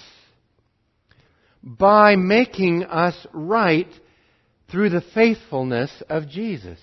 by 1.63 2.15
making 2.15 2.83
us 2.83 3.15
right 3.33 3.87
through 4.69 4.89
the 4.89 5.03
faithfulness 5.13 5.91
of 6.09 6.27
Jesus. 6.27 6.79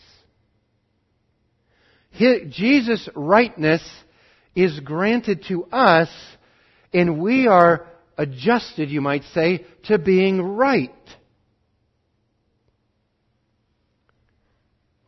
Jesus' 2.18 3.08
rightness 3.14 3.82
is 4.54 4.80
granted 4.80 5.44
to 5.48 5.64
us, 5.64 6.08
and 6.92 7.20
we 7.20 7.46
are 7.46 7.86
adjusted, 8.18 8.90
you 8.90 9.00
might 9.00 9.24
say, 9.34 9.64
to 9.84 9.98
being 9.98 10.40
right. 10.42 10.90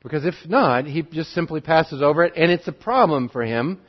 Because 0.02 0.26
if 0.26 0.34
not, 0.46 0.86
he 0.86 1.02
just 1.02 1.30
simply 1.32 1.60
passes 1.60 2.02
over 2.02 2.24
it, 2.24 2.34
and 2.36 2.50
it's 2.50 2.68
a 2.68 2.72
problem 2.72 3.28
for 3.28 3.42
him. 3.42 3.80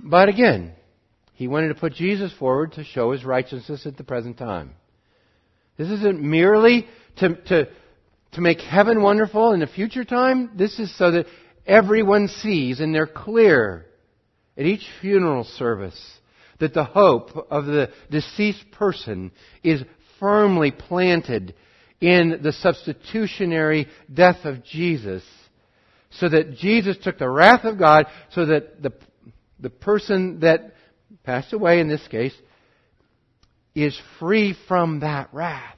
But 0.00 0.28
again, 0.28 0.72
he 1.34 1.48
wanted 1.48 1.68
to 1.68 1.74
put 1.74 1.92
Jesus 1.92 2.32
forward 2.38 2.72
to 2.72 2.84
show 2.84 3.12
his 3.12 3.24
righteousness 3.24 3.86
at 3.86 3.96
the 3.96 4.04
present 4.04 4.38
time. 4.38 4.72
This 5.76 5.88
isn't 5.88 6.20
merely 6.20 6.86
to, 7.16 7.34
to, 7.34 7.68
to 8.32 8.40
make 8.40 8.60
heaven 8.60 9.02
wonderful 9.02 9.52
in 9.52 9.60
the 9.60 9.66
future 9.66 10.04
time. 10.04 10.50
This 10.56 10.78
is 10.78 10.96
so 10.96 11.10
that 11.12 11.26
everyone 11.66 12.28
sees 12.28 12.80
and 12.80 12.94
they're 12.94 13.06
clear 13.06 13.86
at 14.56 14.66
each 14.66 14.86
funeral 15.00 15.44
service 15.44 16.00
that 16.58 16.74
the 16.74 16.84
hope 16.84 17.46
of 17.50 17.66
the 17.66 17.90
deceased 18.10 18.70
person 18.72 19.32
is 19.62 19.82
firmly 20.20 20.70
planted 20.70 21.54
in 22.00 22.40
the 22.42 22.52
substitutionary 22.52 23.88
death 24.12 24.44
of 24.44 24.64
Jesus 24.64 25.22
so 26.10 26.28
that 26.28 26.56
Jesus 26.56 26.96
took 26.98 27.18
the 27.18 27.28
wrath 27.28 27.64
of 27.64 27.78
God 27.78 28.06
so 28.30 28.46
that 28.46 28.82
the, 28.82 28.92
the 29.60 29.70
person 29.70 30.40
that 30.40 30.74
passed 31.24 31.52
away 31.52 31.80
in 31.80 31.88
this 31.88 32.06
case 32.08 32.34
is 33.74 33.98
free 34.18 34.54
from 34.68 35.00
that 35.00 35.30
wrath. 35.32 35.76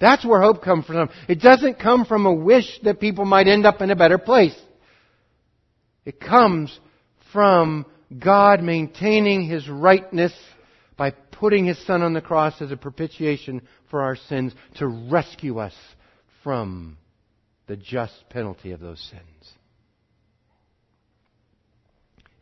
That's 0.00 0.24
where 0.24 0.40
hope 0.40 0.62
comes 0.62 0.86
from. 0.86 1.08
It 1.28 1.40
doesn't 1.40 1.78
come 1.78 2.04
from 2.04 2.26
a 2.26 2.32
wish 2.32 2.80
that 2.82 3.00
people 3.00 3.24
might 3.24 3.46
end 3.46 3.64
up 3.64 3.80
in 3.80 3.90
a 3.90 3.96
better 3.96 4.18
place. 4.18 4.58
It 6.04 6.20
comes 6.20 6.78
from 7.32 7.86
God 8.18 8.62
maintaining 8.62 9.48
His 9.48 9.68
rightness 9.68 10.32
by 10.96 11.10
putting 11.10 11.64
His 11.64 11.84
Son 11.86 12.02
on 12.02 12.12
the 12.12 12.20
cross 12.20 12.60
as 12.60 12.70
a 12.70 12.76
propitiation 12.76 13.62
for 13.90 14.02
our 14.02 14.16
sins 14.16 14.52
to 14.76 14.86
rescue 14.86 15.58
us 15.58 15.74
from 16.42 16.98
the 17.66 17.76
just 17.76 18.28
penalty 18.28 18.72
of 18.72 18.80
those 18.80 19.00
sins. 19.10 19.52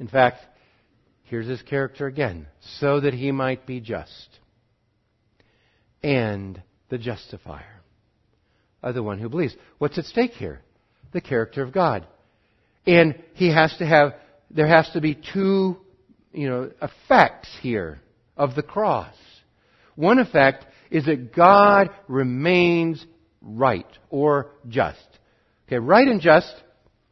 In 0.01 0.09
fact, 0.09 0.45
here's 1.25 1.47
his 1.47 1.63
character 1.63 2.07
again 2.07 2.49
so 2.81 3.01
that 3.01 3.15
he 3.15 3.31
might 3.31 3.67
be 3.67 3.81
just 3.81 4.41
and 6.03 6.61
the 6.93 6.99
justifier 6.99 7.81
the 8.93 9.03
one 9.03 9.19
who 9.19 9.31
believes. 9.31 9.57
What's 9.79 9.97
at 9.97 10.05
stake 10.05 10.33
here? 10.33 10.61
The 11.13 11.23
character 11.23 11.63
of 11.63 11.73
God. 11.73 12.07
And 12.87 13.15
he 13.33 13.51
has 13.51 13.75
to 13.79 13.87
have, 13.87 14.13
there 14.51 14.67
has 14.67 14.91
to 14.91 15.01
be 15.01 15.15
two, 15.15 15.79
you 16.35 16.51
know, 16.51 16.71
effects 16.83 17.49
here 17.63 18.03
of 18.37 18.55
the 18.55 18.63
cross. 18.63 19.15
One 19.95 20.19
effect 20.19 20.67
is 20.91 21.07
that 21.07 21.35
God 21.35 21.89
remains 22.09 23.03
right 23.41 23.87
or 24.11 24.51
just. 24.69 24.99
Okay, 25.69 25.79
right 25.79 26.07
and 26.07 26.21
just, 26.21 26.53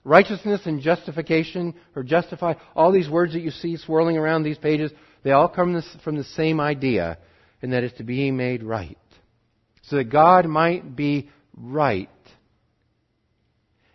righteousness 0.04 0.60
and 0.66 0.82
justification 0.82 1.74
or 1.96 2.02
justify, 2.02 2.52
all 2.76 2.92
these 2.92 3.08
words 3.08 3.32
that 3.32 3.40
you 3.40 3.50
see 3.50 3.78
swirling 3.78 4.18
around 4.18 4.42
these 4.42 4.58
pages, 4.58 4.92
they 5.22 5.30
all 5.30 5.48
come 5.48 5.82
from 6.04 6.16
the 6.16 6.24
same 6.24 6.60
idea, 6.60 7.16
and 7.62 7.72
that 7.72 7.82
is 7.82 7.94
to 7.94 8.04
be 8.04 8.30
made 8.30 8.62
right 8.62 8.98
so 9.90 9.96
that 9.96 10.08
God 10.08 10.46
might 10.46 10.94
be 10.94 11.28
right. 11.56 12.08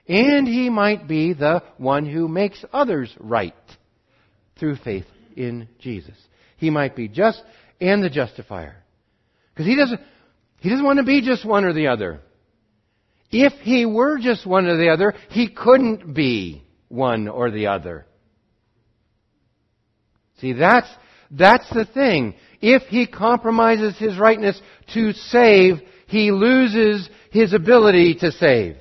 And 0.07 0.45
he 0.45 0.69
might 0.69 1.07
be 1.07 1.33
the 1.33 1.63
one 1.77 2.05
who 2.05 2.27
makes 2.27 2.63
others 2.73 3.11
right 3.17 3.55
through 4.59 4.75
faith 4.75 5.05
in 5.35 5.69
Jesus. 5.79 6.15
He 6.57 6.69
might 6.69 6.95
be 6.95 7.07
just 7.07 7.41
and 7.79 8.03
the 8.03 8.09
justifier. 8.09 8.75
Because 9.53 9.65
he 9.65 9.75
doesn't, 9.77 10.01
he 10.59 10.69
doesn't 10.69 10.85
want 10.85 10.99
to 10.99 11.05
be 11.05 11.21
just 11.21 11.45
one 11.45 11.63
or 11.63 11.73
the 11.73 11.87
other. 11.87 12.19
If 13.31 13.53
he 13.61 13.85
were 13.85 14.19
just 14.19 14.45
one 14.45 14.67
or 14.67 14.77
the 14.77 14.89
other, 14.89 15.13
he 15.29 15.49
couldn't 15.49 16.13
be 16.13 16.63
one 16.89 17.29
or 17.29 17.51
the 17.51 17.67
other. 17.67 18.05
See, 20.39 20.53
that's, 20.53 20.89
that's 21.31 21.69
the 21.69 21.85
thing. 21.85 22.35
If 22.67 22.81
he 22.87 23.05
compromises 23.05 23.95
his 23.99 24.17
rightness 24.17 24.59
to 24.95 25.13
save, 25.13 25.81
he 26.07 26.31
loses 26.31 27.07
his 27.29 27.53
ability 27.53 28.15
to 28.21 28.31
save. 28.31 28.77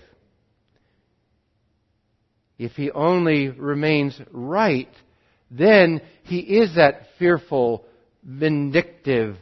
If 2.57 2.73
he 2.73 2.90
only 2.90 3.51
remains 3.51 4.18
right, 4.31 4.88
then 5.51 6.01
he 6.23 6.38
is 6.38 6.77
that 6.77 7.09
fearful, 7.18 7.85
vindictive, 8.23 9.37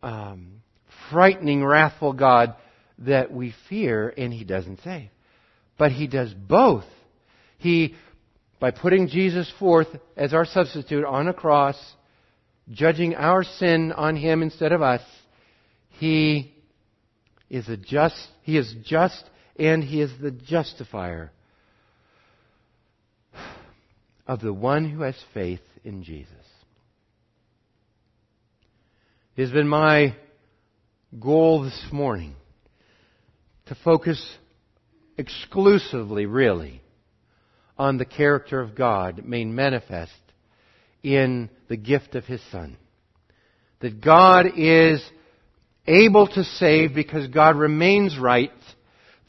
um, 0.00 0.62
frightening, 1.10 1.64
wrathful 1.64 2.12
God 2.12 2.54
that 2.98 3.32
we 3.32 3.56
fear 3.68 4.14
and 4.16 4.32
he 4.32 4.44
doesn't 4.44 4.78
save. 4.84 5.08
But 5.76 5.90
he 5.90 6.06
does 6.06 6.32
both. 6.32 6.84
He, 7.58 7.96
by 8.60 8.70
putting 8.70 9.08
Jesus 9.08 9.52
forth 9.58 9.88
as 10.16 10.32
our 10.32 10.44
substitute 10.44 11.04
on 11.04 11.26
a 11.26 11.34
cross, 11.34 11.76
judging 12.70 13.14
our 13.14 13.44
sin 13.44 13.92
on 13.92 14.16
him 14.16 14.42
instead 14.42 14.72
of 14.72 14.82
us, 14.82 15.02
he 15.90 16.54
is 17.50 17.68
a 17.68 17.76
just, 17.76 18.28
he 18.42 18.56
is 18.56 18.74
just 18.84 19.24
and 19.56 19.84
he 19.84 20.00
is 20.00 20.10
the 20.20 20.30
justifier 20.30 21.30
of 24.26 24.40
the 24.40 24.52
one 24.52 24.88
who 24.88 25.02
has 25.02 25.16
faith 25.32 25.60
in 25.84 26.02
Jesus. 26.02 26.32
It 29.36 29.42
has 29.42 29.50
been 29.50 29.68
my 29.68 30.16
goal 31.18 31.62
this 31.62 31.86
morning 31.92 32.34
to 33.66 33.76
focus 33.84 34.24
exclusively, 35.18 36.26
really, 36.26 36.80
on 37.78 37.98
the 37.98 38.04
character 38.04 38.60
of 38.60 38.74
God 38.74 39.24
made 39.24 39.46
manifest 39.46 40.12
in 41.04 41.50
the 41.68 41.76
gift 41.76 42.16
of 42.16 42.24
His 42.24 42.40
Son. 42.50 42.76
That 43.80 44.00
God 44.00 44.46
is 44.56 45.04
able 45.86 46.26
to 46.28 46.42
save 46.42 46.94
because 46.94 47.28
God 47.28 47.56
remains 47.56 48.18
right 48.18 48.50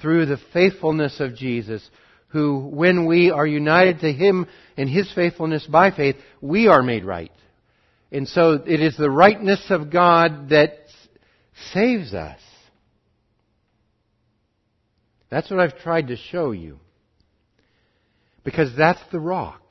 through 0.01 0.25
the 0.25 0.39
faithfulness 0.53 1.19
of 1.19 1.35
Jesus, 1.35 1.87
who, 2.29 2.59
when 2.59 3.05
we 3.05 3.29
are 3.29 3.45
united 3.45 3.99
to 3.99 4.11
Him 4.11 4.47
in 4.77 4.87
His 4.87 5.11
faithfulness 5.13 5.67
by 5.67 5.91
faith, 5.91 6.15
we 6.41 6.67
are 6.67 6.81
made 6.81 7.05
right. 7.05 7.31
And 8.11 8.27
so 8.27 8.53
it 8.53 8.81
is 8.81 8.95
the 8.97 9.11
rightness 9.11 9.65
of 9.69 9.91
God 9.91 10.49
that 10.49 10.73
saves 11.73 12.13
us. 12.13 12.39
That's 15.29 15.49
what 15.49 15.59
I've 15.59 15.77
tried 15.79 16.07
to 16.07 16.15
show 16.15 16.51
you. 16.51 16.79
Because 18.43 18.75
that's 18.77 19.01
the 19.11 19.19
rock. 19.19 19.64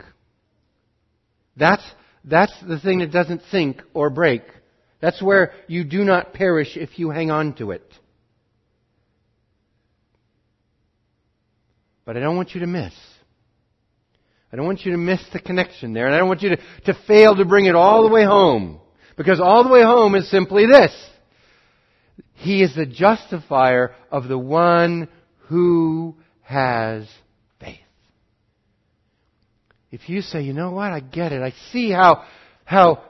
That's, 1.56 1.82
that's 2.24 2.52
the 2.66 2.80
thing 2.80 2.98
that 3.00 3.12
doesn't 3.12 3.42
sink 3.50 3.82
or 3.92 4.10
break. 4.10 4.42
That's 5.00 5.22
where 5.22 5.52
you 5.66 5.84
do 5.84 6.04
not 6.04 6.32
perish 6.32 6.76
if 6.76 6.98
you 6.98 7.10
hang 7.10 7.30
on 7.30 7.54
to 7.54 7.72
it. 7.72 7.92
But 12.04 12.16
I 12.16 12.20
don't 12.20 12.36
want 12.36 12.54
you 12.54 12.60
to 12.60 12.66
miss. 12.66 12.92
I 14.52 14.56
don't 14.56 14.66
want 14.66 14.84
you 14.84 14.92
to 14.92 14.98
miss 14.98 15.20
the 15.32 15.40
connection 15.40 15.94
there, 15.94 16.06
and 16.06 16.14
I 16.14 16.18
don't 16.18 16.28
want 16.28 16.42
you 16.42 16.50
to, 16.50 16.56
to 16.86 16.98
fail 17.06 17.34
to 17.34 17.44
bring 17.44 17.64
it 17.64 17.74
all 17.74 18.02
the 18.02 18.12
way 18.12 18.24
home. 18.24 18.80
Because 19.16 19.40
all 19.40 19.64
the 19.64 19.70
way 19.70 19.82
home 19.82 20.14
is 20.14 20.30
simply 20.30 20.66
this 20.66 20.92
He 22.34 22.62
is 22.62 22.74
the 22.74 22.86
justifier 22.86 23.94
of 24.10 24.28
the 24.28 24.38
one 24.38 25.08
who 25.48 26.16
has. 26.42 27.08
If 29.94 30.08
you 30.08 30.22
say, 30.22 30.42
you 30.42 30.52
know 30.52 30.72
what, 30.72 30.90
I 30.90 30.98
get 30.98 31.30
it. 31.30 31.40
I 31.40 31.52
see 31.70 31.92
how, 31.92 32.24
how 32.64 33.04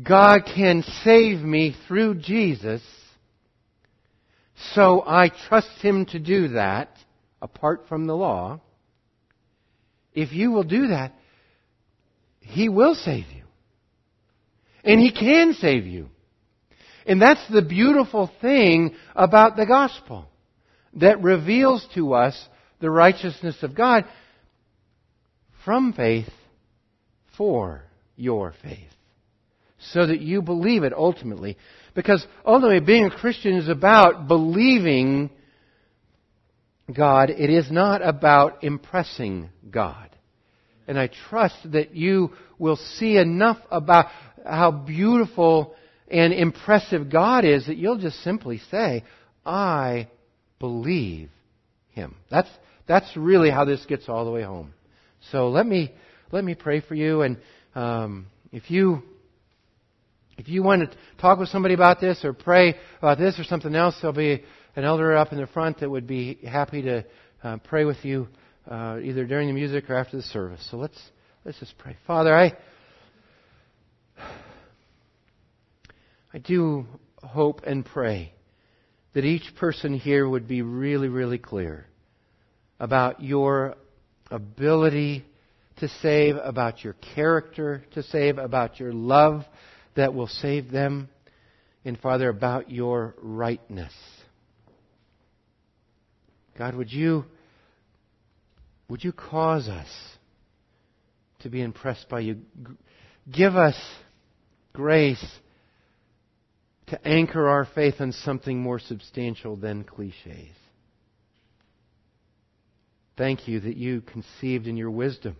God 0.00 0.42
can 0.44 0.84
save 1.02 1.40
me 1.40 1.74
through 1.88 2.20
Jesus, 2.20 2.82
so 4.74 5.02
I 5.04 5.30
trust 5.48 5.82
Him 5.82 6.06
to 6.06 6.20
do 6.20 6.50
that, 6.50 6.96
apart 7.42 7.86
from 7.88 8.06
the 8.06 8.14
law. 8.14 8.60
If 10.14 10.30
you 10.30 10.52
will 10.52 10.62
do 10.62 10.86
that, 10.86 11.14
He 12.38 12.68
will 12.68 12.94
save 12.94 13.26
you. 13.34 13.42
And 14.84 15.00
He 15.00 15.10
can 15.10 15.54
save 15.54 15.84
you. 15.84 16.10
And 17.06 17.20
that's 17.20 17.44
the 17.50 17.62
beautiful 17.62 18.30
thing 18.40 18.94
about 19.16 19.56
the 19.56 19.66
gospel 19.66 20.26
that 20.94 21.24
reveals 21.24 21.84
to 21.96 22.14
us 22.14 22.40
the 22.78 22.88
righteousness 22.88 23.56
of 23.62 23.74
God 23.74 24.04
from 25.64 25.92
faith 25.92 26.28
for 27.36 27.82
your 28.16 28.54
faith. 28.62 28.88
So 29.92 30.06
that 30.06 30.20
you 30.20 30.42
believe 30.42 30.82
it 30.82 30.92
ultimately. 30.92 31.56
Because 31.94 32.26
ultimately 32.44 32.80
being 32.80 33.06
a 33.06 33.10
Christian 33.10 33.54
is 33.54 33.68
about 33.68 34.28
believing 34.28 35.30
God. 36.94 37.30
It 37.30 37.50
is 37.50 37.70
not 37.70 38.06
about 38.06 38.62
impressing 38.62 39.50
God. 39.70 40.10
And 40.86 40.98
I 40.98 41.08
trust 41.30 41.56
that 41.72 41.94
you 41.94 42.32
will 42.58 42.76
see 42.76 43.16
enough 43.16 43.58
about 43.70 44.06
how 44.44 44.70
beautiful 44.70 45.74
and 46.10 46.32
impressive 46.32 47.10
God 47.10 47.44
is 47.44 47.66
that 47.66 47.76
you'll 47.76 47.98
just 47.98 48.22
simply 48.22 48.60
say, 48.70 49.04
I 49.46 50.08
believe 50.58 51.30
Him. 51.92 52.16
That's, 52.30 52.50
that's 52.86 53.16
really 53.16 53.50
how 53.50 53.64
this 53.64 53.84
gets 53.86 54.08
all 54.08 54.24
the 54.24 54.30
way 54.30 54.42
home. 54.42 54.74
So 55.30 55.48
let 55.48 55.66
me, 55.66 55.92
let 56.32 56.44
me 56.44 56.54
pray 56.54 56.80
for 56.80 56.94
you. 56.94 57.22
And 57.22 57.36
um, 57.74 58.26
if 58.52 58.70
you 58.70 59.02
if 60.40 60.48
you 60.48 60.62
want 60.62 60.90
to 60.90 60.96
talk 61.20 61.38
with 61.38 61.50
somebody 61.50 61.74
about 61.74 62.00
this 62.00 62.24
or 62.24 62.32
pray 62.32 62.74
about 62.98 63.18
this 63.18 63.38
or 63.38 63.44
something 63.44 63.74
else, 63.74 63.94
there'll 64.00 64.16
be 64.16 64.42
an 64.74 64.84
elder 64.84 65.14
up 65.14 65.32
in 65.32 65.38
the 65.38 65.46
front 65.46 65.80
that 65.80 65.90
would 65.90 66.06
be 66.06 66.36
happy 66.36 66.80
to 66.80 67.04
uh, 67.42 67.58
pray 67.58 67.84
with 67.84 68.02
you 68.04 68.26
uh, 68.66 68.98
either 69.02 69.26
during 69.26 69.48
the 69.48 69.52
music 69.52 69.90
or 69.90 69.96
after 69.96 70.16
the 70.16 70.22
service. 70.22 70.66
So 70.70 70.78
let's 70.78 70.98
let's 71.44 71.60
just 71.60 71.76
pray. 71.76 71.94
Father, 72.06 72.34
I 72.34 72.56
I 76.32 76.38
do 76.38 76.86
hope 77.22 77.60
and 77.64 77.84
pray 77.84 78.32
that 79.12 79.26
each 79.26 79.54
person 79.56 79.92
here 79.92 80.26
would 80.26 80.48
be 80.48 80.62
really, 80.62 81.08
really 81.08 81.38
clear 81.38 81.86
about 82.78 83.22
your 83.22 83.76
ability 84.30 85.24
to 85.78 85.88
save, 86.02 86.36
about 86.36 86.84
your 86.84 86.94
character 87.14 87.84
to 87.92 88.02
save, 88.02 88.38
about 88.38 88.78
your 88.78 88.92
love 88.92 89.44
that 89.96 90.14
will 90.14 90.26
save 90.26 90.70
them, 90.70 91.08
and 91.84 91.98
Father, 91.98 92.28
about 92.28 92.70
your 92.70 93.14
rightness. 93.22 93.92
God, 96.58 96.74
would 96.74 96.92
you, 96.92 97.24
would 98.88 99.02
you 99.02 99.12
cause 99.12 99.68
us 99.68 99.88
to 101.40 101.48
be 101.48 101.62
impressed 101.62 102.08
by 102.08 102.20
you? 102.20 102.40
Give 103.30 103.56
us 103.56 103.76
grace 104.74 105.24
to 106.88 107.06
anchor 107.06 107.48
our 107.48 107.64
faith 107.64 107.94
on 108.00 108.12
something 108.12 108.60
more 108.60 108.78
substantial 108.78 109.56
than 109.56 109.84
cliches. 109.84 110.54
Thank 113.20 113.46
you 113.46 113.60
that 113.60 113.76
you 113.76 114.00
conceived 114.00 114.66
in 114.66 114.78
your 114.78 114.90
wisdom 114.90 115.36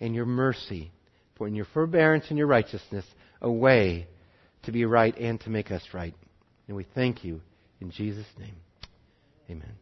and 0.00 0.14
your 0.14 0.24
mercy, 0.24 0.92
for 1.34 1.48
in 1.48 1.54
your 1.56 1.64
forbearance 1.74 2.26
and 2.28 2.38
your 2.38 2.46
righteousness, 2.46 3.04
a 3.40 3.50
way 3.50 4.06
to 4.62 4.70
be 4.70 4.84
right 4.84 5.12
and 5.18 5.40
to 5.40 5.50
make 5.50 5.72
us 5.72 5.82
right. 5.92 6.14
And 6.68 6.76
we 6.76 6.86
thank 6.94 7.24
you 7.24 7.40
in 7.80 7.90
Jesus' 7.90 8.28
name. 8.38 8.54
Amen. 9.50 9.72